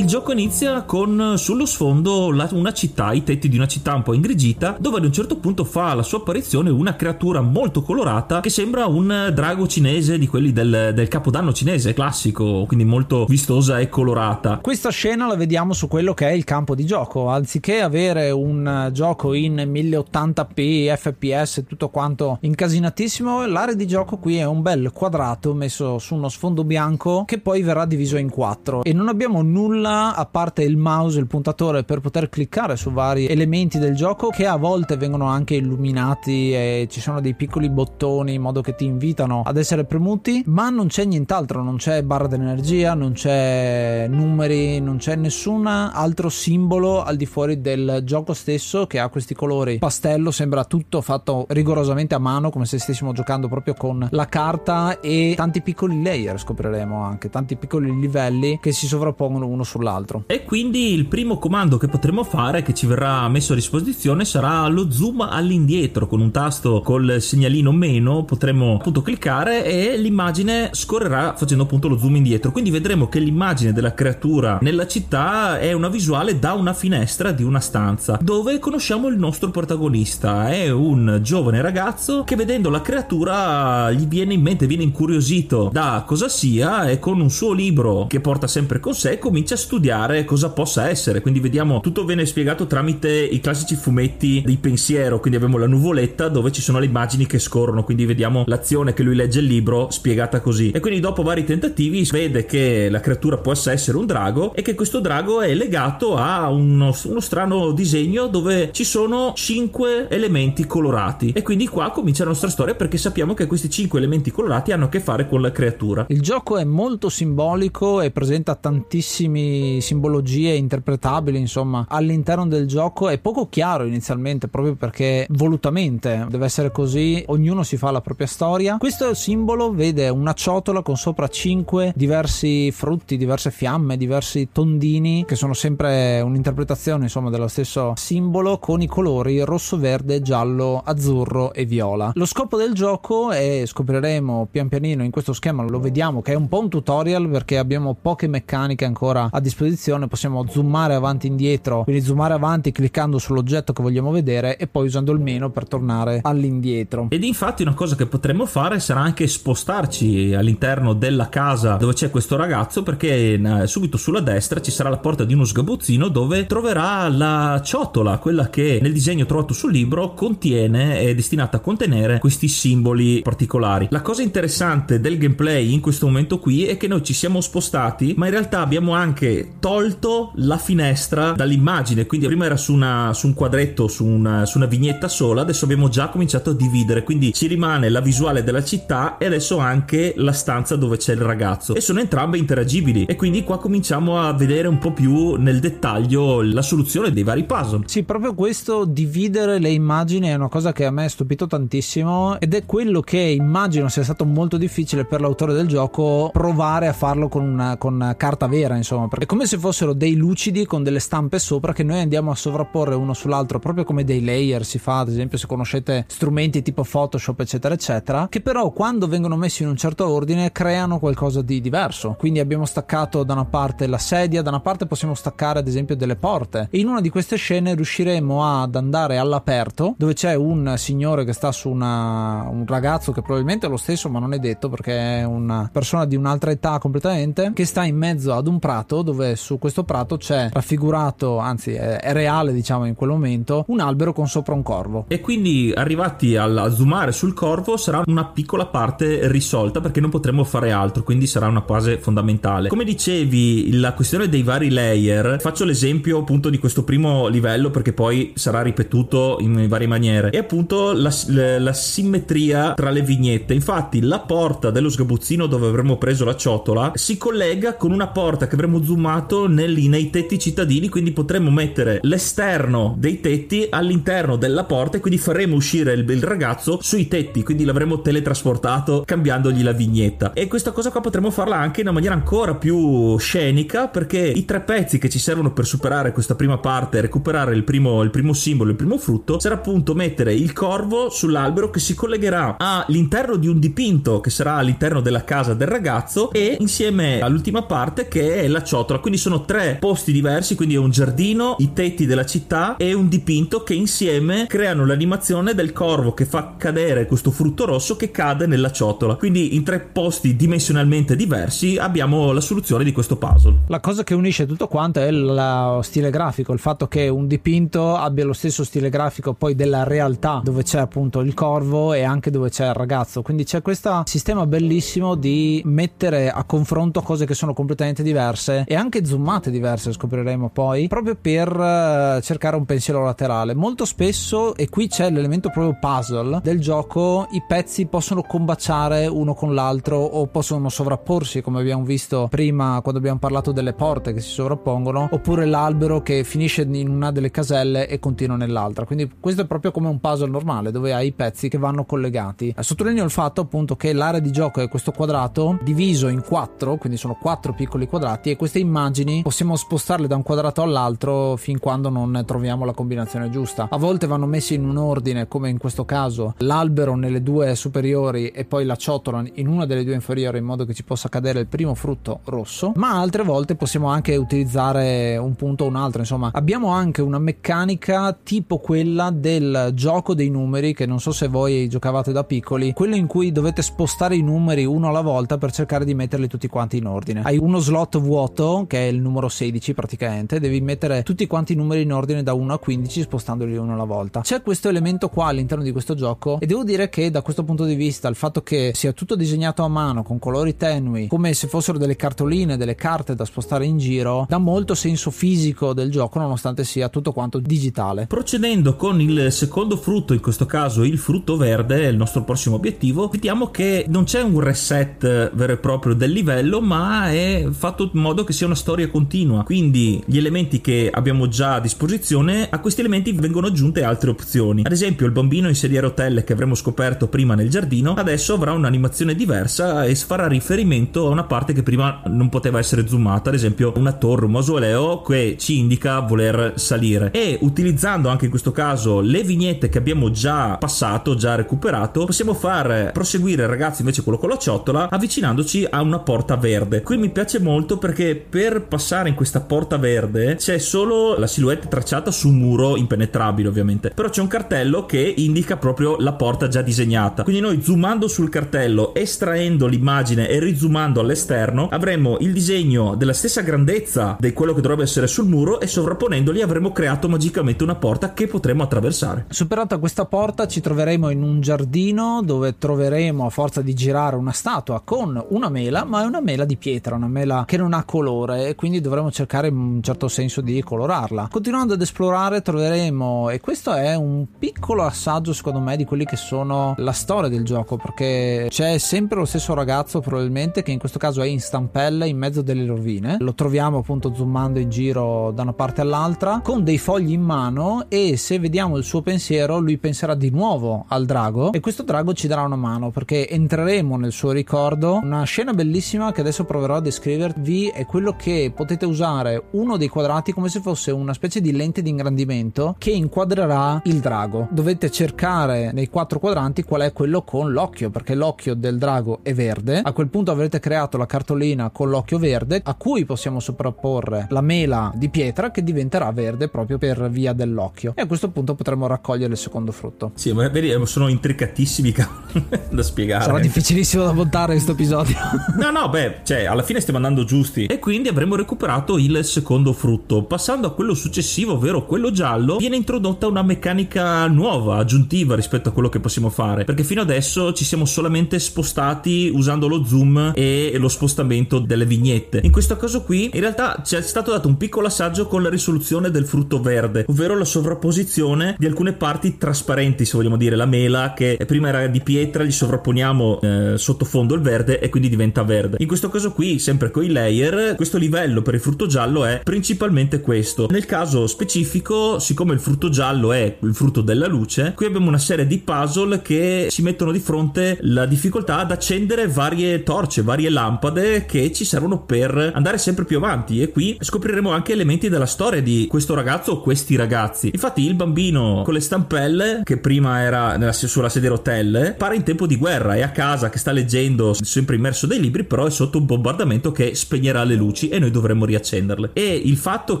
Il 0.00 0.06
gioco 0.06 0.32
inizia 0.32 0.84
con 0.84 1.34
sullo 1.36 1.66
sfondo 1.66 2.32
la, 2.32 2.48
una 2.52 2.72
città, 2.72 3.12
i 3.12 3.22
tetti 3.22 3.50
di 3.50 3.56
una 3.56 3.66
città 3.66 3.94
un 3.94 4.02
po' 4.02 4.14
ingrigita, 4.14 4.78
dove 4.80 4.96
ad 4.96 5.04
un 5.04 5.12
certo 5.12 5.36
punto 5.36 5.62
fa 5.62 5.92
la 5.92 6.02
sua 6.02 6.20
apparizione 6.20 6.70
una 6.70 6.96
creatura 6.96 7.42
molto 7.42 7.82
colorata 7.82 8.40
che 8.40 8.48
sembra 8.48 8.86
un 8.86 9.30
drago 9.34 9.66
cinese 9.66 10.16
di 10.16 10.26
quelli 10.26 10.54
del, 10.54 10.92
del 10.94 11.08
capodanno 11.08 11.52
cinese 11.52 11.92
classico, 11.92 12.64
quindi 12.64 12.86
molto 12.86 13.26
vistosa 13.26 13.78
e 13.78 13.90
colorata. 13.90 14.60
Questa 14.62 14.88
scena 14.88 15.26
la 15.26 15.36
vediamo 15.36 15.74
su 15.74 15.86
quello 15.86 16.14
che 16.14 16.30
è 16.30 16.32
il 16.32 16.44
campo 16.44 16.74
di 16.74 16.86
gioco, 16.86 17.28
anziché 17.28 17.82
avere 17.82 18.30
un 18.30 18.88
gioco 18.94 19.34
in 19.34 19.56
1080p, 19.56 20.96
fps 20.96 21.64
tutto 21.68 21.90
quanto 21.90 22.38
incasinatissimo, 22.40 23.44
l'area 23.44 23.74
di 23.74 23.86
gioco 23.86 24.16
qui 24.16 24.38
è 24.38 24.46
un 24.46 24.62
bel 24.62 24.92
quadrato 24.94 25.52
messo 25.52 25.98
su 25.98 26.14
uno 26.14 26.30
sfondo 26.30 26.64
bianco 26.64 27.24
che 27.26 27.38
poi 27.38 27.60
verrà 27.60 27.84
diviso 27.84 28.16
in 28.16 28.30
quattro 28.30 28.82
e 28.82 28.94
non 28.94 29.08
abbiamo 29.08 29.42
nulla 29.42 29.88
nulla 29.90 30.14
a 30.14 30.24
parte 30.26 30.62
il 30.62 30.76
mouse 30.76 31.18
e 31.18 31.20
il 31.20 31.26
puntatore 31.26 31.82
per 31.82 32.00
poter 32.00 32.28
cliccare 32.28 32.76
su 32.76 32.90
vari 32.90 33.26
elementi 33.26 33.78
del 33.78 33.94
gioco 33.94 34.28
che 34.28 34.46
a 34.46 34.56
volte 34.56 34.96
vengono 34.96 35.26
anche 35.26 35.54
illuminati 35.54 36.52
e 36.52 36.86
ci 36.88 37.00
sono 37.00 37.20
dei 37.20 37.34
piccoli 37.34 37.68
bottoni 37.68 38.34
in 38.34 38.42
modo 38.42 38.60
che 38.60 38.74
ti 38.74 38.84
invitano 38.84 39.42
ad 39.44 39.56
essere 39.56 39.84
premuti, 39.84 40.42
ma 40.46 40.70
non 40.70 40.86
c'è 40.86 41.04
nient'altro, 41.04 41.62
non 41.62 41.76
c'è 41.76 42.02
barra 42.02 42.28
dell'energia, 42.28 42.94
non 42.94 43.12
c'è 43.12 44.06
numeri, 44.08 44.80
non 44.80 44.98
c'è 44.98 45.16
nessun 45.16 45.66
altro 45.66 46.28
simbolo 46.28 47.02
al 47.02 47.16
di 47.16 47.26
fuori 47.26 47.60
del 47.60 48.02
gioco 48.04 48.32
stesso 48.32 48.86
che 48.86 48.98
ha 48.98 49.08
questi 49.08 49.34
colori. 49.34 49.78
Pastello, 49.78 50.30
sembra 50.30 50.64
tutto 50.64 51.00
fatto 51.00 51.46
rigorosamente 51.48 52.14
a 52.14 52.18
mano 52.18 52.50
come 52.50 52.66
se 52.66 52.78
stessimo 52.78 53.12
giocando 53.12 53.48
proprio 53.48 53.74
con 53.74 54.06
la 54.10 54.26
carta 54.26 55.00
e 55.00 55.34
tanti 55.36 55.62
piccoli 55.62 56.02
layer 56.02 56.38
scopriremo 56.38 57.02
anche, 57.02 57.28
tanti 57.28 57.56
piccoli 57.56 57.98
livelli 57.98 58.58
che 58.60 58.72
si 58.72 58.86
sovrappongono 58.86 59.46
uno 59.46 59.64
sull'altro. 59.70 60.24
E 60.26 60.44
quindi 60.44 60.92
il 60.92 61.06
primo 61.06 61.38
comando 61.38 61.76
che 61.76 61.88
potremo 61.88 62.24
fare, 62.24 62.62
che 62.62 62.74
ci 62.74 62.86
verrà 62.86 63.28
messo 63.28 63.52
a 63.52 63.56
disposizione, 63.56 64.24
sarà 64.24 64.66
lo 64.66 64.90
zoom 64.90 65.20
all'indietro. 65.20 66.06
Con 66.06 66.20
un 66.20 66.30
tasto 66.30 66.80
col 66.80 67.16
segnalino 67.20 67.70
meno 67.72 68.24
potremo 68.24 68.76
appunto 68.76 69.02
cliccare 69.02 69.64
e 69.64 69.96
l'immagine 69.96 70.70
scorrerà 70.72 71.34
facendo 71.36 71.64
appunto 71.64 71.88
lo 71.88 71.98
zoom 71.98 72.16
indietro. 72.16 72.50
Quindi 72.50 72.70
vedremo 72.70 73.08
che 73.08 73.20
l'immagine 73.20 73.72
della 73.72 73.94
creatura 73.94 74.58
nella 74.60 74.86
città 74.86 75.58
è 75.58 75.72
una 75.72 75.88
visuale 75.88 76.38
da 76.38 76.54
una 76.54 76.74
finestra 76.74 77.30
di 77.30 77.42
una 77.42 77.60
stanza 77.60 78.18
dove 78.20 78.58
conosciamo 78.58 79.08
il 79.08 79.18
nostro 79.18 79.50
protagonista. 79.50 80.50
È 80.50 80.70
un 80.70 81.20
giovane 81.22 81.62
ragazzo 81.62 82.24
che 82.24 82.36
vedendo 82.36 82.70
la 82.70 82.80
creatura 82.80 83.90
gli 83.92 84.06
viene 84.06 84.34
in 84.34 84.42
mente, 84.42 84.66
viene 84.66 84.82
incuriosito 84.82 85.70
da 85.72 86.02
cosa 86.06 86.28
sia 86.28 86.88
e 86.88 86.98
con 86.98 87.20
un 87.20 87.30
suo 87.30 87.52
libro 87.52 88.06
che 88.08 88.20
porta 88.20 88.46
sempre 88.46 88.80
con 88.80 88.94
sé 88.94 89.18
comincia 89.18 89.54
a 89.54 89.58
studiare 89.60 90.24
cosa 90.24 90.50
possa 90.50 90.88
essere. 90.88 91.20
Quindi 91.20 91.38
vediamo 91.40 91.80
tutto 91.80 92.04
viene 92.04 92.26
spiegato 92.26 92.66
tramite 92.66 93.10
i 93.10 93.40
classici 93.40 93.76
fumetti 93.76 94.42
di 94.44 94.56
pensiero. 94.56 95.20
Quindi 95.20 95.38
abbiamo 95.38 95.58
la 95.58 95.68
nuvoletta 95.68 96.28
dove 96.28 96.50
ci 96.50 96.60
sono 96.60 96.78
le 96.78 96.86
immagini 96.86 97.26
che 97.26 97.38
scorrono. 97.38 97.84
Quindi 97.84 98.06
vediamo 98.06 98.44
l'azione 98.46 98.94
che 98.94 99.02
lui 99.02 99.14
legge 99.14 99.40
il 99.40 99.46
libro 99.46 99.88
spiegata 99.90 100.40
così. 100.40 100.70
E 100.70 100.80
quindi 100.80 101.00
dopo 101.00 101.22
vari 101.22 101.44
tentativi 101.44 102.08
vede 102.10 102.44
che 102.46 102.88
la 102.88 103.00
creatura 103.00 103.38
possa 103.38 103.72
essere 103.72 103.96
un 103.96 104.06
drago 104.06 104.54
e 104.54 104.62
che 104.62 104.74
questo 104.74 105.00
drago 105.00 105.40
è 105.40 105.54
legato 105.54 106.16
a 106.16 106.48
uno, 106.50 106.94
uno 107.04 107.20
strano 107.20 107.72
disegno 107.72 108.26
dove 108.26 108.70
ci 108.72 108.84
sono 108.84 109.32
cinque 109.36 110.08
elementi 110.08 110.66
colorati. 110.66 111.32
E 111.34 111.42
quindi 111.42 111.68
qua 111.68 111.90
comincia 111.90 112.24
la 112.24 112.30
nostra 112.30 112.48
storia 112.48 112.74
perché 112.74 112.96
sappiamo 112.96 113.34
che 113.34 113.46
questi 113.46 113.68
cinque 113.70 113.98
elementi 113.98 114.30
colorati 114.30 114.72
hanno 114.72 114.86
a 114.86 114.88
che 114.88 115.00
fare 115.00 115.28
con 115.28 115.40
la 115.40 115.52
creatura. 115.52 116.06
Il 116.08 116.20
gioco 116.22 116.56
è 116.56 116.64
molto 116.64 117.08
simbolico 117.08 118.00
e 118.00 118.10
presenta 118.10 118.54
tantissimi 118.54 119.49
simbologie 119.80 120.54
interpretabili, 120.54 121.38
insomma, 121.38 121.86
all'interno 121.88 122.46
del 122.46 122.66
gioco 122.66 123.08
è 123.08 123.18
poco 123.18 123.48
chiaro 123.48 123.84
inizialmente, 123.84 124.48
proprio 124.48 124.74
perché 124.74 125.26
volutamente 125.30 126.26
deve 126.28 126.44
essere 126.44 126.70
così, 126.70 127.22
ognuno 127.26 127.62
si 127.62 127.76
fa 127.76 127.90
la 127.90 128.00
propria 128.00 128.26
storia. 128.26 128.76
Questo 128.78 129.14
simbolo 129.14 129.72
vede 129.72 130.08
una 130.08 130.32
ciotola 130.32 130.82
con 130.82 130.96
sopra 130.96 131.28
cinque 131.28 131.92
diversi 131.94 132.70
frutti, 132.72 133.16
diverse 133.16 133.50
fiamme, 133.50 133.96
diversi 133.96 134.48
tondini, 134.52 135.24
che 135.26 135.36
sono 135.36 135.54
sempre 135.54 136.20
un'interpretazione, 136.20 137.04
insomma, 137.04 137.30
dello 137.30 137.48
stesso 137.48 137.94
simbolo 137.96 138.58
con 138.58 138.80
i 138.82 138.86
colori 138.86 139.40
rosso, 139.40 139.78
verde, 139.78 140.22
giallo, 140.22 140.82
azzurro 140.84 141.52
e 141.52 141.64
viola. 141.64 142.12
Lo 142.14 142.26
scopo 142.26 142.56
del 142.56 142.72
gioco 142.72 143.30
è 143.30 143.62
scopriremo 143.66 144.48
pian 144.50 144.68
pianino 144.68 145.02
in 145.02 145.10
questo 145.10 145.32
schema, 145.32 145.62
lo 145.62 145.80
vediamo 145.80 146.22
che 146.22 146.32
è 146.32 146.36
un 146.36 146.48
po' 146.48 146.60
un 146.60 146.68
tutorial 146.68 147.28
perché 147.28 147.58
abbiamo 147.58 147.96
poche 148.00 148.26
meccaniche 148.26 148.84
ancora 148.84 149.28
a 149.30 149.39
disposizione 149.40 150.06
possiamo 150.06 150.44
zoomare 150.48 150.94
avanti 150.94 151.26
e 151.26 151.30
indietro 151.30 151.84
quindi 151.84 152.02
zoomare 152.02 152.34
avanti 152.34 152.72
cliccando 152.72 153.18
sull'oggetto 153.18 153.72
che 153.72 153.82
vogliamo 153.82 154.10
vedere 154.10 154.56
e 154.56 154.66
poi 154.66 154.86
usando 154.86 155.12
il 155.12 155.20
meno 155.20 155.50
per 155.50 155.66
tornare 155.66 156.20
all'indietro. 156.22 157.06
Ed 157.10 157.24
infatti 157.24 157.62
una 157.62 157.74
cosa 157.74 157.96
che 157.96 158.06
potremmo 158.06 158.46
fare 158.46 158.80
sarà 158.80 159.00
anche 159.00 159.26
spostarci 159.26 160.34
all'interno 160.34 160.92
della 160.94 161.28
casa 161.28 161.74
dove 161.74 161.92
c'è 161.92 162.10
questo 162.10 162.36
ragazzo 162.36 162.82
perché 162.82 163.34
eh, 163.34 163.66
subito 163.66 163.96
sulla 163.96 164.20
destra 164.20 164.60
ci 164.60 164.70
sarà 164.70 164.88
la 164.88 164.98
porta 164.98 165.24
di 165.24 165.34
uno 165.34 165.44
sgabuzzino 165.44 166.08
dove 166.08 166.46
troverà 166.46 167.08
la 167.08 167.60
ciotola 167.64 168.18
quella 168.18 168.48
che 168.50 168.78
nel 168.82 168.92
disegno 168.92 169.26
trovato 169.26 169.54
sul 169.54 169.72
libro 169.72 170.14
contiene 170.14 171.00
è 171.00 171.14
destinata 171.14 171.58
a 171.58 171.60
contenere 171.60 172.18
questi 172.18 172.48
simboli 172.48 173.20
particolari. 173.22 173.88
La 173.90 174.02
cosa 174.02 174.22
interessante 174.22 175.00
del 175.00 175.18
gameplay 175.18 175.72
in 175.72 175.80
questo 175.80 176.06
momento 176.06 176.38
qui 176.38 176.66
è 176.66 176.76
che 176.76 176.88
noi 176.88 177.02
ci 177.02 177.12
siamo 177.12 177.40
spostati 177.40 178.14
ma 178.16 178.26
in 178.26 178.32
realtà 178.32 178.60
abbiamo 178.60 178.92
anche 178.92 179.29
tolto 179.58 180.32
la 180.36 180.58
finestra 180.58 181.32
dall'immagine, 181.32 182.06
quindi 182.06 182.26
prima 182.26 182.46
era 182.46 182.56
su, 182.56 182.72
una, 182.72 183.12
su 183.14 183.26
un 183.26 183.34
quadretto, 183.34 183.88
su 183.88 184.04
una, 184.04 184.46
su 184.46 184.58
una 184.58 184.66
vignetta 184.66 185.08
sola, 185.08 185.42
adesso 185.42 185.64
abbiamo 185.64 185.88
già 185.88 186.08
cominciato 186.08 186.50
a 186.50 186.54
dividere, 186.54 187.02
quindi 187.02 187.32
ci 187.32 187.46
rimane 187.46 187.88
la 187.88 188.00
visuale 188.00 188.42
della 188.42 188.64
città 188.64 189.18
e 189.18 189.26
adesso 189.26 189.58
anche 189.58 190.14
la 190.16 190.32
stanza 190.32 190.76
dove 190.76 190.96
c'è 190.96 191.12
il 191.12 191.20
ragazzo 191.20 191.74
e 191.74 191.80
sono 191.80 192.00
entrambe 192.00 192.38
interagibili 192.38 193.04
e 193.04 193.16
quindi 193.16 193.44
qua 193.44 193.58
cominciamo 193.58 194.20
a 194.20 194.32
vedere 194.32 194.68
un 194.68 194.78
po' 194.78 194.92
più 194.92 195.34
nel 195.34 195.60
dettaglio 195.60 196.42
la 196.42 196.62
soluzione 196.62 197.12
dei 197.12 197.22
vari 197.22 197.44
puzzle. 197.44 197.82
Sì, 197.86 198.02
proprio 198.02 198.34
questo 198.34 198.84
dividere 198.84 199.58
le 199.58 199.70
immagini 199.70 200.28
è 200.28 200.34
una 200.34 200.48
cosa 200.48 200.72
che 200.72 200.84
a 200.84 200.90
me 200.90 201.04
ha 201.04 201.08
stupito 201.08 201.46
tantissimo 201.46 202.38
ed 202.40 202.54
è 202.54 202.64
quello 202.66 203.00
che 203.00 203.18
immagino 203.18 203.88
sia 203.88 204.02
stato 204.02 204.24
molto 204.24 204.56
difficile 204.56 205.04
per 205.04 205.20
l'autore 205.20 205.52
del 205.52 205.66
gioco 205.66 206.30
provare 206.32 206.88
a 206.88 206.92
farlo 206.92 207.28
con, 207.28 207.44
una, 207.44 207.76
con 207.76 208.14
carta 208.16 208.46
vera, 208.46 208.76
insomma, 208.76 209.08
perché 209.08 209.19
è 209.20 209.26
come 209.26 209.44
se 209.44 209.58
fossero 209.58 209.92
dei 209.92 210.14
lucidi 210.14 210.64
con 210.64 210.82
delle 210.82 210.98
stampe 210.98 211.38
sopra 211.38 211.74
che 211.74 211.82
noi 211.82 212.00
andiamo 212.00 212.30
a 212.30 212.34
sovrapporre 212.34 212.94
uno 212.94 213.12
sull'altro 213.12 213.58
proprio 213.58 213.84
come 213.84 214.02
dei 214.02 214.24
layer 214.24 214.64
si 214.64 214.78
fa, 214.78 215.00
ad 215.00 215.10
esempio 215.10 215.36
se 215.36 215.46
conoscete 215.46 216.06
strumenti 216.08 216.62
tipo 216.62 216.86
Photoshop 216.90 217.38
eccetera 217.40 217.74
eccetera, 217.74 218.28
che 218.30 218.40
però 218.40 218.70
quando 218.70 219.06
vengono 219.08 219.36
messi 219.36 219.62
in 219.62 219.68
un 219.68 219.76
certo 219.76 220.08
ordine 220.08 220.52
creano 220.52 220.98
qualcosa 220.98 221.42
di 221.42 221.60
diverso. 221.60 222.16
Quindi 222.18 222.38
abbiamo 222.38 222.64
staccato 222.64 223.22
da 223.22 223.34
una 223.34 223.44
parte 223.44 223.86
la 223.86 223.98
sedia, 223.98 224.40
da 224.40 224.48
una 224.48 224.60
parte 224.60 224.86
possiamo 224.86 225.12
staccare 225.12 225.58
ad 225.58 225.68
esempio 225.68 225.96
delle 225.96 226.16
porte 226.16 226.68
e 226.70 226.78
in 226.78 226.88
una 226.88 227.02
di 227.02 227.10
queste 227.10 227.36
scene 227.36 227.74
riusciremo 227.74 228.42
ad 228.42 228.74
andare 228.74 229.18
all'aperto 229.18 229.96
dove 229.98 230.14
c'è 230.14 230.34
un 230.34 230.76
signore 230.78 231.26
che 231.26 231.34
sta 231.34 231.52
su 231.52 231.68
una, 231.68 232.48
un 232.50 232.64
ragazzo 232.66 233.12
che 233.12 233.20
probabilmente 233.20 233.66
è 233.66 233.68
lo 233.68 233.76
stesso 233.76 234.08
ma 234.08 234.18
non 234.18 234.32
è 234.32 234.38
detto 234.38 234.70
perché 234.70 235.18
è 235.18 235.24
una 235.24 235.68
persona 235.70 236.06
di 236.06 236.16
un'altra 236.16 236.52
età 236.52 236.78
completamente 236.78 237.52
che 237.52 237.66
sta 237.66 237.84
in 237.84 237.98
mezzo 237.98 238.32
ad 238.32 238.46
un 238.46 238.58
prato 238.58 239.08
dove 239.10 239.36
su 239.36 239.58
questo 239.58 239.84
prato 239.84 240.16
c'è 240.16 240.48
raffigurato, 240.52 241.38
anzi 241.38 241.72
è, 241.72 241.98
è 241.98 242.12
reale 242.12 242.52
diciamo 242.52 242.86
in 242.86 242.94
quel 242.94 243.10
momento, 243.10 243.64
un 243.68 243.80
albero 243.80 244.12
con 244.12 244.28
sopra 244.28 244.54
un 244.54 244.62
corvo. 244.62 245.04
E 245.08 245.20
quindi 245.20 245.72
arrivati 245.74 246.36
a 246.36 246.70
zoomare 246.70 247.12
sul 247.12 247.34
corvo 247.34 247.76
sarà 247.76 248.02
una 248.06 248.26
piccola 248.26 248.66
parte 248.66 249.28
risolta 249.28 249.80
perché 249.80 250.00
non 250.00 250.10
potremo 250.10 250.44
fare 250.44 250.70
altro, 250.72 251.02
quindi 251.02 251.26
sarà 251.26 251.48
una 251.48 251.62
fase 251.66 251.98
fondamentale. 251.98 252.68
Come 252.68 252.84
dicevi, 252.84 253.78
la 253.78 253.94
questione 253.94 254.28
dei 254.28 254.42
vari 254.42 254.70
layer, 254.70 255.40
faccio 255.40 255.64
l'esempio 255.64 256.18
appunto 256.18 256.48
di 256.48 256.58
questo 256.58 256.84
primo 256.84 257.26
livello 257.26 257.70
perché 257.70 257.92
poi 257.92 258.32
sarà 258.34 258.62
ripetuto 258.62 259.38
in 259.40 259.66
varie 259.68 259.86
maniere. 259.86 260.30
E 260.30 260.38
appunto 260.38 260.92
la, 260.92 261.12
la, 261.28 261.58
la 261.58 261.72
simmetria 261.72 262.74
tra 262.74 262.90
le 262.90 263.02
vignette. 263.02 263.54
Infatti, 263.54 264.00
la 264.00 264.20
porta 264.20 264.70
dello 264.70 264.88
sgabuzzino 264.88 265.46
dove 265.46 265.66
avremmo 265.66 265.96
preso 265.96 266.24
la 266.24 266.36
ciotola 266.36 266.92
si 266.94 267.16
collega 267.16 267.74
con 267.74 267.92
una 267.92 268.08
porta 268.08 268.46
che 268.46 268.54
avremmo 268.54 268.82
zoomato 268.82 268.99
nel, 269.48 269.76
nei 269.88 270.10
tetti 270.10 270.38
cittadini, 270.38 270.88
quindi 270.88 271.12
potremmo 271.12 271.50
mettere 271.50 271.98
l'esterno 272.02 272.94
dei 272.98 273.20
tetti 273.20 273.66
all'interno 273.70 274.36
della 274.36 274.64
porta 274.64 274.96
e 274.96 275.00
quindi 275.00 275.18
faremo 275.18 275.56
uscire 275.56 275.92
il, 275.92 276.08
il 276.08 276.22
ragazzo 276.22 276.78
sui 276.82 277.08
tetti, 277.08 277.42
quindi 277.42 277.64
l'avremo 277.64 278.00
teletrasportato 278.00 279.02
cambiandogli 279.04 279.62
la 279.62 279.72
vignetta. 279.72 280.32
E 280.32 280.46
questa 280.46 280.72
cosa 280.72 280.90
qua 280.90 281.00
potremmo 281.00 281.30
farla 281.30 281.56
anche 281.56 281.80
in 281.80 281.86
una 281.86 281.94
maniera 281.94 282.14
ancora 282.14 282.54
più 282.54 283.16
scenica 283.18 283.88
perché 283.88 284.18
i 284.18 284.44
tre 284.44 284.60
pezzi 284.60 284.98
che 284.98 285.08
ci 285.08 285.18
servono 285.18 285.52
per 285.52 285.66
superare 285.66 286.12
questa 286.12 286.34
prima 286.34 286.58
parte 286.58 287.00
recuperare 287.00 287.54
il 287.54 287.64
primo, 287.64 288.02
il 288.02 288.10
primo 288.10 288.32
simbolo, 288.32 288.70
il 288.70 288.76
primo 288.76 288.98
frutto, 288.98 289.38
sarà 289.38 289.56
appunto 289.56 289.94
mettere 289.94 290.34
il 290.34 290.52
corvo 290.52 291.10
sull'albero 291.10 291.70
che 291.70 291.80
si 291.80 291.94
collegherà 291.94 292.56
all'interno 292.58 293.36
di 293.36 293.48
un 293.48 293.58
dipinto 293.58 294.20
che 294.20 294.30
sarà 294.30 294.54
all'interno 294.54 295.00
della 295.00 295.24
casa 295.24 295.54
del 295.54 295.68
ragazzo 295.68 296.32
e 296.32 296.56
insieme 296.58 297.20
all'ultima 297.20 297.62
parte 297.62 298.08
che 298.08 298.36
è 298.36 298.48
la 298.48 298.62
ciotola. 298.62 298.89
Quindi 298.98 299.18
sono 299.18 299.44
tre 299.44 299.76
posti 299.78 300.10
diversi, 300.10 300.56
quindi 300.56 300.74
è 300.74 300.78
un 300.78 300.90
giardino, 300.90 301.56
i 301.58 301.72
tetti 301.72 302.06
della 302.06 302.26
città 302.26 302.76
e 302.76 302.92
un 302.92 303.08
dipinto 303.08 303.62
che 303.62 303.74
insieme 303.74 304.46
creano 304.48 304.84
l'animazione 304.84 305.54
del 305.54 305.72
corvo 305.72 306.14
che 306.14 306.24
fa 306.24 306.54
cadere 306.56 307.06
questo 307.06 307.30
frutto 307.30 307.66
rosso 307.66 307.96
che 307.96 308.10
cade 308.10 308.46
nella 308.46 308.72
ciotola. 308.72 309.16
Quindi 309.16 309.54
in 309.54 309.62
tre 309.62 309.80
posti 309.80 310.34
dimensionalmente 310.34 311.14
diversi 311.14 311.76
abbiamo 311.76 312.32
la 312.32 312.40
soluzione 312.40 312.84
di 312.84 312.92
questo 312.92 313.16
puzzle. 313.16 313.58
La 313.68 313.80
cosa 313.80 314.02
che 314.02 314.14
unisce 314.14 314.46
tutto 314.46 314.66
quanto 314.66 315.00
è 315.00 315.10
lo 315.10 315.80
stile 315.82 316.10
grafico, 316.10 316.52
il 316.52 316.58
fatto 316.58 316.88
che 316.88 317.08
un 317.08 317.26
dipinto 317.26 317.94
abbia 317.96 318.24
lo 318.24 318.32
stesso 318.32 318.64
stile 318.64 318.88
grafico 318.88 319.34
poi 319.34 319.54
della 319.54 319.84
realtà 319.84 320.40
dove 320.42 320.62
c'è 320.62 320.78
appunto 320.78 321.20
il 321.20 321.34
corvo 321.34 321.92
e 321.92 322.02
anche 322.02 322.30
dove 322.30 322.50
c'è 322.50 322.66
il 322.66 322.74
ragazzo. 322.74 323.22
Quindi 323.22 323.44
c'è 323.44 323.62
questo 323.62 324.02
sistema 324.06 324.46
bellissimo 324.46 325.14
di 325.14 325.62
mettere 325.64 326.30
a 326.30 326.44
confronto 326.44 327.02
cose 327.02 327.26
che 327.26 327.34
sono 327.34 327.52
completamente 327.52 328.02
diverse 328.02 328.64
e 328.70 328.76
anche 328.76 329.04
zoomate 329.04 329.50
diverse, 329.50 329.90
scopriremo 329.90 330.48
poi, 330.50 330.86
proprio 330.86 331.16
per 331.20 331.48
eh, 331.48 332.20
cercare 332.22 332.54
un 332.54 332.64
pensiero 332.66 333.02
laterale. 333.02 333.52
Molto 333.52 333.84
spesso, 333.84 334.54
e 334.54 334.68
qui 334.68 334.86
c'è 334.86 335.10
l'elemento 335.10 335.50
proprio 335.50 335.76
puzzle 335.80 336.38
del 336.40 336.60
gioco, 336.60 337.26
i 337.32 337.42
pezzi 337.44 337.86
possono 337.86 338.22
combaciare 338.22 339.08
uno 339.08 339.34
con 339.34 339.54
l'altro 339.54 339.96
o 339.96 340.24
possono 340.28 340.68
sovrapporsi, 340.68 341.40
come 341.40 341.58
abbiamo 341.58 341.82
visto 341.82 342.28
prima 342.30 342.78
quando 342.80 343.00
abbiamo 343.00 343.18
parlato 343.18 343.50
delle 343.50 343.72
porte 343.72 344.12
che 344.12 344.20
si 344.20 344.28
sovrappongono, 344.28 345.08
oppure 345.10 345.46
l'albero 345.46 346.00
che 346.00 346.22
finisce 346.22 346.62
in 346.62 346.88
una 346.88 347.10
delle 347.10 347.32
caselle 347.32 347.88
e 347.88 347.98
continua 347.98 348.36
nell'altra. 348.36 348.84
Quindi 348.84 349.10
questo 349.18 349.42
è 349.42 349.46
proprio 349.46 349.72
come 349.72 349.88
un 349.88 349.98
puzzle 349.98 350.30
normale 350.30 350.70
dove 350.70 350.92
hai 350.92 351.08
i 351.08 351.12
pezzi 351.12 351.48
che 351.48 351.58
vanno 351.58 351.84
collegati. 351.84 352.54
Eh, 352.56 352.62
sottolineo 352.62 353.02
il 353.02 353.10
fatto 353.10 353.40
appunto 353.40 353.74
che 353.74 353.92
l'area 353.92 354.20
di 354.20 354.30
gioco 354.30 354.60
è 354.60 354.68
questo 354.68 354.92
quadrato 354.92 355.58
diviso 355.60 356.06
in 356.06 356.22
quattro, 356.22 356.76
quindi 356.76 356.96
sono 356.96 357.16
quattro 357.20 357.52
piccoli 357.52 357.88
quadrati 357.88 358.30
e 358.30 358.36
queste 358.36 358.58
immagini 358.60 359.22
possiamo 359.22 359.56
spostarle 359.56 360.06
da 360.06 360.16
un 360.16 360.22
quadrato 360.22 360.62
all'altro 360.62 361.36
fin 361.36 361.58
quando 361.58 361.88
non 361.88 362.22
troviamo 362.26 362.64
la 362.64 362.72
combinazione 362.72 363.30
giusta. 363.30 363.68
A 363.70 363.76
volte 363.76 364.06
vanno 364.06 364.26
messi 364.26 364.54
in 364.54 364.64
un 364.64 364.76
ordine, 364.76 365.28
come 365.28 365.48
in 365.50 365.58
questo 365.58 365.84
caso, 365.84 366.34
l'albero 366.38 366.94
nelle 366.94 367.22
due 367.22 367.54
superiori 367.54 368.28
e 368.28 368.44
poi 368.44 368.64
la 368.64 368.76
ciotola 368.76 369.24
in 369.34 369.46
una 369.46 369.66
delle 369.66 369.84
due 369.84 369.94
inferiori 369.94 370.38
in 370.38 370.44
modo 370.44 370.64
che 370.64 370.74
ci 370.74 370.84
possa 370.84 371.08
cadere 371.08 371.40
il 371.40 371.46
primo 371.46 371.74
frutto 371.74 372.20
rosso, 372.24 372.72
ma 372.76 372.98
altre 372.98 373.22
volte 373.22 373.54
possiamo 373.54 373.88
anche 373.88 374.16
utilizzare 374.16 375.16
un 375.16 375.34
punto 375.34 375.64
o 375.64 375.68
un 375.68 375.76
altro, 375.76 376.00
insomma, 376.00 376.30
abbiamo 376.32 376.68
anche 376.68 377.02
una 377.02 377.18
meccanica 377.18 378.16
tipo 378.22 378.58
quella 378.58 379.10
del 379.10 379.70
gioco 379.74 380.14
dei 380.14 380.30
numeri 380.30 380.74
che 380.74 380.86
non 380.86 381.00
so 381.00 381.12
se 381.12 381.28
voi 381.28 381.68
giocavate 381.68 382.12
da 382.12 382.24
piccoli, 382.24 382.72
quello 382.72 382.96
in 382.96 383.06
cui 383.06 383.32
dovete 383.32 383.62
spostare 383.62 384.16
i 384.16 384.22
numeri 384.22 384.64
uno 384.64 384.88
alla 384.88 385.00
volta 385.00 385.38
per 385.38 385.52
cercare 385.52 385.84
di 385.84 385.94
metterli 385.94 386.28
tutti 386.28 386.48
quanti 386.48 386.76
in 386.76 386.86
ordine. 386.86 387.22
Hai 387.24 387.38
uno 387.38 387.58
slot 387.58 387.98
vuoto 387.98 388.49
che 388.66 388.78
è 388.78 388.90
il 388.90 389.00
numero 389.00 389.28
16 389.28 389.74
praticamente, 389.74 390.40
devi 390.40 390.60
mettere 390.60 391.02
tutti 391.02 391.26
quanti 391.26 391.52
i 391.52 391.56
numeri 391.56 391.82
in 391.82 391.92
ordine 391.92 392.22
da 392.22 392.32
1 392.32 392.52
a 392.52 392.58
15 392.58 393.02
spostandoli 393.02 393.56
uno 393.56 393.74
alla 393.74 393.84
volta. 393.84 394.20
C'è 394.20 394.42
questo 394.42 394.68
elemento 394.68 395.08
qua 395.08 395.26
all'interno 395.26 395.62
di 395.64 395.72
questo 395.72 395.94
gioco 395.94 396.38
e 396.40 396.46
devo 396.46 396.64
dire 396.64 396.88
che 396.88 397.10
da 397.10 397.22
questo 397.22 397.44
punto 397.44 397.64
di 397.64 397.74
vista 397.74 398.08
il 398.08 398.14
fatto 398.14 398.42
che 398.42 398.72
sia 398.74 398.92
tutto 398.92 399.14
disegnato 399.14 399.62
a 399.62 399.68
mano 399.68 400.02
con 400.02 400.18
colori 400.18 400.56
tenui, 400.56 401.06
come 401.08 401.34
se 401.34 401.46
fossero 401.48 401.78
delle 401.78 401.96
cartoline, 401.96 402.56
delle 402.56 402.74
carte 402.74 403.14
da 403.14 403.24
spostare 403.24 403.64
in 403.64 403.78
giro, 403.78 404.26
dà 404.28 404.38
molto 404.38 404.74
senso 404.74 405.10
fisico 405.10 405.72
del 405.72 405.90
gioco 405.90 406.18
nonostante 406.18 406.64
sia 406.64 406.88
tutto 406.88 407.12
quanto 407.12 407.38
digitale. 407.38 408.06
Procedendo 408.06 408.76
con 408.76 409.00
il 409.00 409.30
secondo 409.32 409.76
frutto, 409.76 410.12
in 410.14 410.20
questo 410.20 410.46
caso 410.46 410.82
il 410.82 410.98
frutto 410.98 411.36
verde, 411.36 411.86
il 411.86 411.96
nostro 411.96 412.24
prossimo 412.24 412.56
obiettivo, 412.56 413.08
vediamo 413.08 413.50
che 413.50 413.84
non 413.88 414.04
c'è 414.04 414.22
un 414.22 414.40
reset 414.40 415.30
vero 415.32 415.52
e 415.52 415.56
proprio 415.56 415.94
del 415.94 416.10
livello, 416.10 416.60
ma 416.60 417.10
è 417.10 417.46
fatto 417.50 417.90
in 417.92 418.00
modo 418.00 418.24
che 418.24 418.32
sia 418.40 418.46
una 418.46 418.56
storia 418.56 418.88
continua. 418.88 419.42
Quindi 419.42 420.02
gli 420.06 420.16
elementi 420.16 420.62
che 420.62 420.88
abbiamo 420.90 421.28
già 421.28 421.56
a 421.56 421.60
disposizione, 421.60 422.48
a 422.48 422.58
questi 422.60 422.80
elementi 422.80 423.12
vengono 423.12 423.48
aggiunte 423.48 423.82
altre 423.82 424.08
opzioni. 424.08 424.62
Ad 424.64 424.72
esempio, 424.72 425.04
il 425.04 425.12
bambino 425.12 425.48
in 425.48 425.54
sedia 425.54 425.80
a 425.80 425.82
rotelle 425.82 426.24
che 426.24 426.32
avremmo 426.32 426.54
scoperto 426.54 427.08
prima 427.08 427.34
nel 427.34 427.50
giardino, 427.50 427.92
adesso 427.92 428.32
avrà 428.32 428.52
un'animazione 428.52 429.14
diversa 429.14 429.84
e 429.84 429.94
farà 429.94 430.26
riferimento 430.26 431.06
a 431.06 431.10
una 431.10 431.24
parte 431.24 431.52
che 431.52 431.62
prima 431.62 432.00
non 432.06 432.30
poteva 432.30 432.58
essere 432.58 432.86
zoomata, 432.88 433.28
ad 433.28 433.34
esempio 433.34 433.74
una 433.76 433.92
torre, 433.92 434.24
un 434.24 434.30
mausoleo 434.30 435.02
che 435.02 435.36
ci 435.38 435.58
indica 435.58 436.00
voler 436.00 436.54
salire. 436.56 437.10
E 437.10 437.36
utilizzando 437.42 438.08
anche 438.08 438.24
in 438.24 438.30
questo 438.30 438.52
caso 438.52 439.00
le 439.00 439.22
vignette 439.22 439.68
che 439.68 439.76
abbiamo 439.76 440.10
già 440.10 440.56
passato, 440.56 441.14
già 441.14 441.34
recuperato, 441.34 442.06
possiamo 442.06 442.32
far 442.32 442.92
proseguire 442.92 443.42
il 443.42 443.48
ragazzo 443.48 443.82
invece 443.82 444.02
quello 444.02 444.16
con 444.16 444.30
la 444.30 444.38
ciotola 444.38 444.88
avvicinandoci 444.88 445.66
a 445.68 445.82
una 445.82 445.98
porta 445.98 446.36
verde. 446.36 446.80
Qui 446.80 446.96
mi 446.96 447.10
piace 447.10 447.38
molto 447.38 447.76
perché 447.76 448.28
per 448.30 448.62
passare 448.62 449.08
in 449.08 449.16
questa 449.16 449.40
porta 449.40 449.76
verde 449.76 450.36
c'è 450.36 450.58
solo 450.58 451.18
la 451.18 451.26
silhouette 451.26 451.66
tracciata 451.66 452.12
su 452.12 452.28
un 452.28 452.38
muro 452.38 452.76
impenetrabile 452.76 453.48
ovviamente, 453.48 453.90
però 453.90 454.08
c'è 454.08 454.20
un 454.20 454.28
cartello 454.28 454.86
che 454.86 455.00
indica 455.16 455.56
proprio 455.56 455.96
la 455.98 456.12
porta 456.12 456.46
già 456.46 456.62
disegnata. 456.62 457.24
Quindi 457.24 457.42
noi 457.42 457.60
zoomando 457.60 458.06
sul 458.06 458.28
cartello, 458.28 458.94
estraendo 458.94 459.66
l'immagine 459.66 460.28
e 460.28 460.38
rizoomando 460.38 461.00
all'esterno, 461.00 461.68
avremo 461.70 462.18
il 462.20 462.32
disegno 462.32 462.94
della 462.94 463.12
stessa 463.12 463.40
grandezza 463.40 464.16
di 464.20 464.32
quello 464.32 464.54
che 464.54 464.60
dovrebbe 464.60 464.84
essere 464.84 465.08
sul 465.08 465.26
muro 465.26 465.60
e 465.60 465.66
sovrapponendoli 465.66 466.40
avremo 466.40 466.70
creato 466.70 467.08
magicamente 467.08 467.64
una 467.64 467.74
porta 467.74 468.14
che 468.14 468.28
potremo 468.28 468.62
attraversare. 468.62 469.26
Superata 469.28 469.78
questa 469.78 470.04
porta 470.04 470.46
ci 470.46 470.60
troveremo 470.60 471.10
in 471.10 471.24
un 471.24 471.40
giardino 471.40 472.22
dove 472.24 472.56
troveremo 472.56 473.26
a 473.26 473.30
forza 473.30 473.60
di 473.60 473.74
girare 473.74 474.14
una 474.14 474.32
statua 474.32 474.82
con 474.84 475.20
una 475.30 475.48
mela, 475.48 475.82
ma 475.84 476.02
è 476.02 476.06
una 476.06 476.20
mela 476.20 476.44
di 476.44 476.56
pietra, 476.56 476.94
una 476.94 477.08
mela 477.08 477.42
che 477.44 477.56
non 477.56 477.72
ha 477.72 477.82
colore 477.82 478.18
colore 478.20 478.48
e 478.48 478.54
quindi 478.54 478.80
dovremo 478.80 479.10
cercare 479.10 479.48
in 479.48 479.56
un 479.56 479.82
certo 479.82 480.08
senso 480.08 480.40
di 480.40 480.62
colorarla. 480.62 481.28
Continuando 481.30 481.74
ad 481.74 481.80
esplorare 481.80 482.42
troveremo, 482.42 483.30
e 483.30 483.40
questo 483.40 483.72
è 483.72 483.94
un 483.94 484.26
piccolo 484.38 484.84
assaggio 484.84 485.32
secondo 485.32 485.60
me 485.60 485.76
di 485.76 485.84
quelli 485.84 486.04
che 486.04 486.16
sono 486.16 486.74
la 486.78 486.92
storia 486.92 487.28
del 487.28 487.44
gioco, 487.44 487.76
perché 487.76 488.46
c'è 488.48 488.78
sempre 488.78 489.18
lo 489.18 489.24
stesso 489.24 489.54
ragazzo 489.54 490.00
probabilmente 490.00 490.62
che 490.62 490.72
in 490.72 490.78
questo 490.78 490.98
caso 490.98 491.22
è 491.22 491.26
in 491.26 491.40
stampelle 491.40 492.08
in 492.08 492.18
mezzo 492.18 492.42
delle 492.42 492.66
rovine. 492.66 493.16
Lo 493.20 493.34
troviamo 493.34 493.78
appunto 493.78 494.12
zoomando 494.14 494.58
in 494.58 494.68
giro 494.68 495.32
da 495.34 495.42
una 495.42 495.52
parte 495.52 495.80
all'altra 495.80 496.40
con 496.42 496.64
dei 496.64 496.78
fogli 496.78 497.12
in 497.12 497.22
mano 497.22 497.86
e 497.88 498.16
se 498.16 498.38
vediamo 498.38 498.76
il 498.76 498.84
suo 498.84 499.02
pensiero 499.02 499.58
lui 499.58 499.78
penserà 499.78 500.14
di 500.14 500.30
nuovo 500.30 500.84
al 500.88 501.06
drago 501.06 501.52
e 501.52 501.60
questo 501.60 501.82
drago 501.82 502.12
ci 502.12 502.26
darà 502.26 502.42
una 502.42 502.56
mano 502.56 502.90
perché 502.90 503.28
entreremo 503.28 503.96
nel 503.96 504.12
suo 504.12 504.32
ricordo. 504.32 504.98
Una 505.02 505.22
scena 505.24 505.52
bellissima 505.52 506.12
che 506.12 506.20
adesso 506.20 506.44
proverò 506.44 506.76
a 506.76 506.80
descrivervi 506.80 507.68
è 507.68 507.86
quello 507.86 508.09
che 508.16 508.52
potete 508.54 508.86
usare 508.86 509.44
uno 509.52 509.76
dei 509.76 509.88
quadrati 509.88 510.32
come 510.32 510.48
se 510.48 510.60
fosse 510.60 510.90
una 510.90 511.14
specie 511.14 511.40
di 511.40 511.52
lente 511.52 511.82
di 511.82 511.90
ingrandimento 511.90 512.74
che 512.78 512.90
inquadrerà 512.90 513.80
il 513.84 514.00
drago. 514.00 514.48
Dovete 514.50 514.90
cercare 514.90 515.72
nei 515.72 515.88
quattro 515.88 516.18
quadranti 516.18 516.62
qual 516.62 516.82
è 516.82 516.92
quello 516.92 517.22
con 517.22 517.52
l'occhio 517.52 517.90
perché 517.90 518.14
l'occhio 518.14 518.54
del 518.54 518.78
drago 518.78 519.20
è 519.22 519.34
verde. 519.34 519.80
A 519.82 519.92
quel 519.92 520.08
punto 520.08 520.30
avrete 520.30 520.60
creato 520.60 520.96
la 520.96 521.06
cartolina 521.06 521.70
con 521.70 521.88
l'occhio 521.88 522.18
verde 522.18 522.60
a 522.64 522.74
cui 522.74 523.04
possiamo 523.04 523.40
soprapporre 523.40 524.26
la 524.30 524.40
mela 524.40 524.92
di 524.94 525.08
pietra 525.08 525.50
che 525.50 525.62
diventerà 525.62 526.10
verde 526.12 526.48
proprio 526.48 526.78
per 526.78 527.10
via 527.10 527.32
dell'occhio 527.32 527.92
e 527.94 528.02
a 528.02 528.06
questo 528.06 528.30
punto 528.30 528.54
potremo 528.54 528.86
raccogliere 528.86 529.32
il 529.32 529.38
secondo 529.38 529.72
frutto. 529.72 530.12
Sì, 530.14 530.32
ma 530.32 530.48
vedi, 530.48 530.74
sono 530.86 531.08
intricatissimi 531.08 531.94
da 532.70 532.82
spiegare. 532.82 533.24
Sarà 533.24 533.38
difficilissimo 533.38 534.04
da 534.04 534.12
montare 534.12 534.52
questo 534.52 534.72
episodio. 534.72 535.16
no, 535.58 535.70
no, 535.70 535.88
beh, 535.88 536.20
cioè, 536.22 536.44
alla 536.44 536.62
fine 536.62 536.80
stiamo 536.80 536.98
andando 536.98 537.24
giusti. 537.24 537.66
E 537.66 537.78
quindi 537.78 537.99
avremo 538.08 538.36
recuperato 538.36 538.98
il 538.98 539.24
secondo 539.24 539.72
frutto. 539.72 540.22
Passando 540.24 540.66
a 540.66 540.72
quello 540.72 540.94
successivo, 540.94 541.54
ovvero 541.54 541.84
quello 541.84 542.10
giallo, 542.10 542.56
viene 542.56 542.76
introdotta 542.76 543.26
una 543.26 543.42
meccanica 543.42 544.26
nuova, 544.26 544.76
aggiuntiva 544.76 545.34
rispetto 545.34 545.68
a 545.68 545.72
quello 545.72 545.88
che 545.88 546.00
possiamo 546.00 546.30
fare. 546.30 546.64
Perché 546.64 546.84
fino 546.84 547.00
adesso 547.00 547.52
ci 547.52 547.64
siamo 547.64 547.84
solamente 547.84 548.38
spostati 548.38 549.30
usando 549.32 549.68
lo 549.68 549.84
zoom 549.84 550.32
e 550.34 550.74
lo 550.78 550.88
spostamento 550.88 551.58
delle 551.58 551.86
vignette. 551.86 552.40
In 552.42 552.52
questo 552.52 552.76
caso 552.76 553.02
qui, 553.02 553.30
in 553.32 553.40
realtà 553.40 553.82
ci 553.84 553.96
è 553.96 554.02
stato 554.02 554.30
dato 554.30 554.48
un 554.48 554.56
piccolo 554.56 554.86
assaggio 554.86 555.26
con 555.26 555.42
la 555.42 555.48
risoluzione 555.48 556.10
del 556.10 556.26
frutto 556.26 556.60
verde, 556.60 557.04
ovvero 557.08 557.36
la 557.36 557.44
sovrapposizione 557.44 558.56
di 558.58 558.66
alcune 558.66 558.92
parti 558.92 559.38
trasparenti, 559.38 560.04
se 560.04 560.16
vogliamo 560.16 560.36
dire, 560.36 560.56
la 560.56 560.66
mela 560.66 561.12
che 561.14 561.38
prima 561.46 561.68
era 561.68 561.86
di 561.86 562.00
pietra, 562.00 562.44
gli 562.44 562.52
sovrapponiamo 562.52 563.40
eh, 563.40 563.72
sottofondo 563.76 564.34
il 564.34 564.40
verde 564.40 564.78
e 564.78 564.88
quindi 564.88 565.08
diventa 565.08 565.42
verde. 565.42 565.76
In 565.80 565.86
questo 565.86 566.08
caso 566.08 566.32
qui, 566.32 566.58
sempre 566.58 566.90
con 566.90 567.04
i 567.04 567.10
layer, 567.10 567.74
questo 567.80 567.96
livello 567.96 568.42
per 568.42 568.52
il 568.52 568.60
frutto 568.60 568.86
giallo 568.86 569.24
è 569.24 569.40
principalmente 569.42 570.20
questo. 570.20 570.66
Nel 570.68 570.84
caso 570.84 571.26
specifico, 571.26 572.18
siccome 572.18 572.52
il 572.52 572.60
frutto 572.60 572.90
giallo 572.90 573.32
è 573.32 573.56
il 573.58 573.74
frutto 573.74 574.02
della 574.02 574.26
luce, 574.26 574.74
qui 574.76 574.84
abbiamo 574.84 575.08
una 575.08 575.16
serie 575.16 575.46
di 575.46 575.56
puzzle 575.56 576.20
che 576.20 576.66
ci 576.68 576.82
mettono 576.82 577.10
di 577.10 577.20
fronte 577.20 577.78
la 577.80 578.04
difficoltà 578.04 578.58
ad 578.58 578.70
accendere 578.70 579.28
varie 579.28 579.82
torce, 579.82 580.20
varie 580.20 580.50
lampade 580.50 581.24
che 581.24 581.52
ci 581.54 581.64
servono 581.64 582.02
per 582.02 582.50
andare 582.52 582.76
sempre 582.76 583.06
più 583.06 583.16
avanti 583.16 583.62
e 583.62 583.70
qui 583.70 583.96
scopriremo 583.98 584.50
anche 584.50 584.72
elementi 584.72 585.08
della 585.08 585.24
storia 585.24 585.62
di 585.62 585.86
questo 585.88 586.12
ragazzo 586.12 586.52
o 586.52 586.60
questi 586.60 586.96
ragazzi. 586.96 587.48
Infatti 587.50 587.86
il 587.86 587.94
bambino 587.94 588.60
con 588.62 588.74
le 588.74 588.80
stampelle, 588.80 589.62
che 589.64 589.78
prima 589.78 590.20
era 590.20 590.58
nella, 590.58 590.72
sulla 590.72 591.08
sedia 591.08 591.30
a 591.30 591.32
rotelle, 591.32 591.94
pare 591.96 592.16
in 592.16 592.24
tempo 592.24 592.46
di 592.46 592.56
guerra, 592.56 592.96
è 592.96 593.00
a 593.00 593.10
casa 593.10 593.48
che 593.48 593.56
sta 593.56 593.72
leggendo 593.72 594.34
sempre 594.34 594.76
immerso 594.76 595.06
dei 595.06 595.18
libri, 595.18 595.44
però 595.44 595.64
è 595.64 595.70
sotto 595.70 595.96
un 595.96 596.04
bombardamento 596.04 596.72
che 596.72 596.94
spegnerà 596.94 597.42
le 597.42 597.54
luci 597.54 597.68
e 597.72 597.98
noi 597.98 598.10
dovremmo 598.10 598.44
riaccenderle. 598.44 599.10
E 599.12 599.40
il 599.44 599.56
fatto 599.56 600.00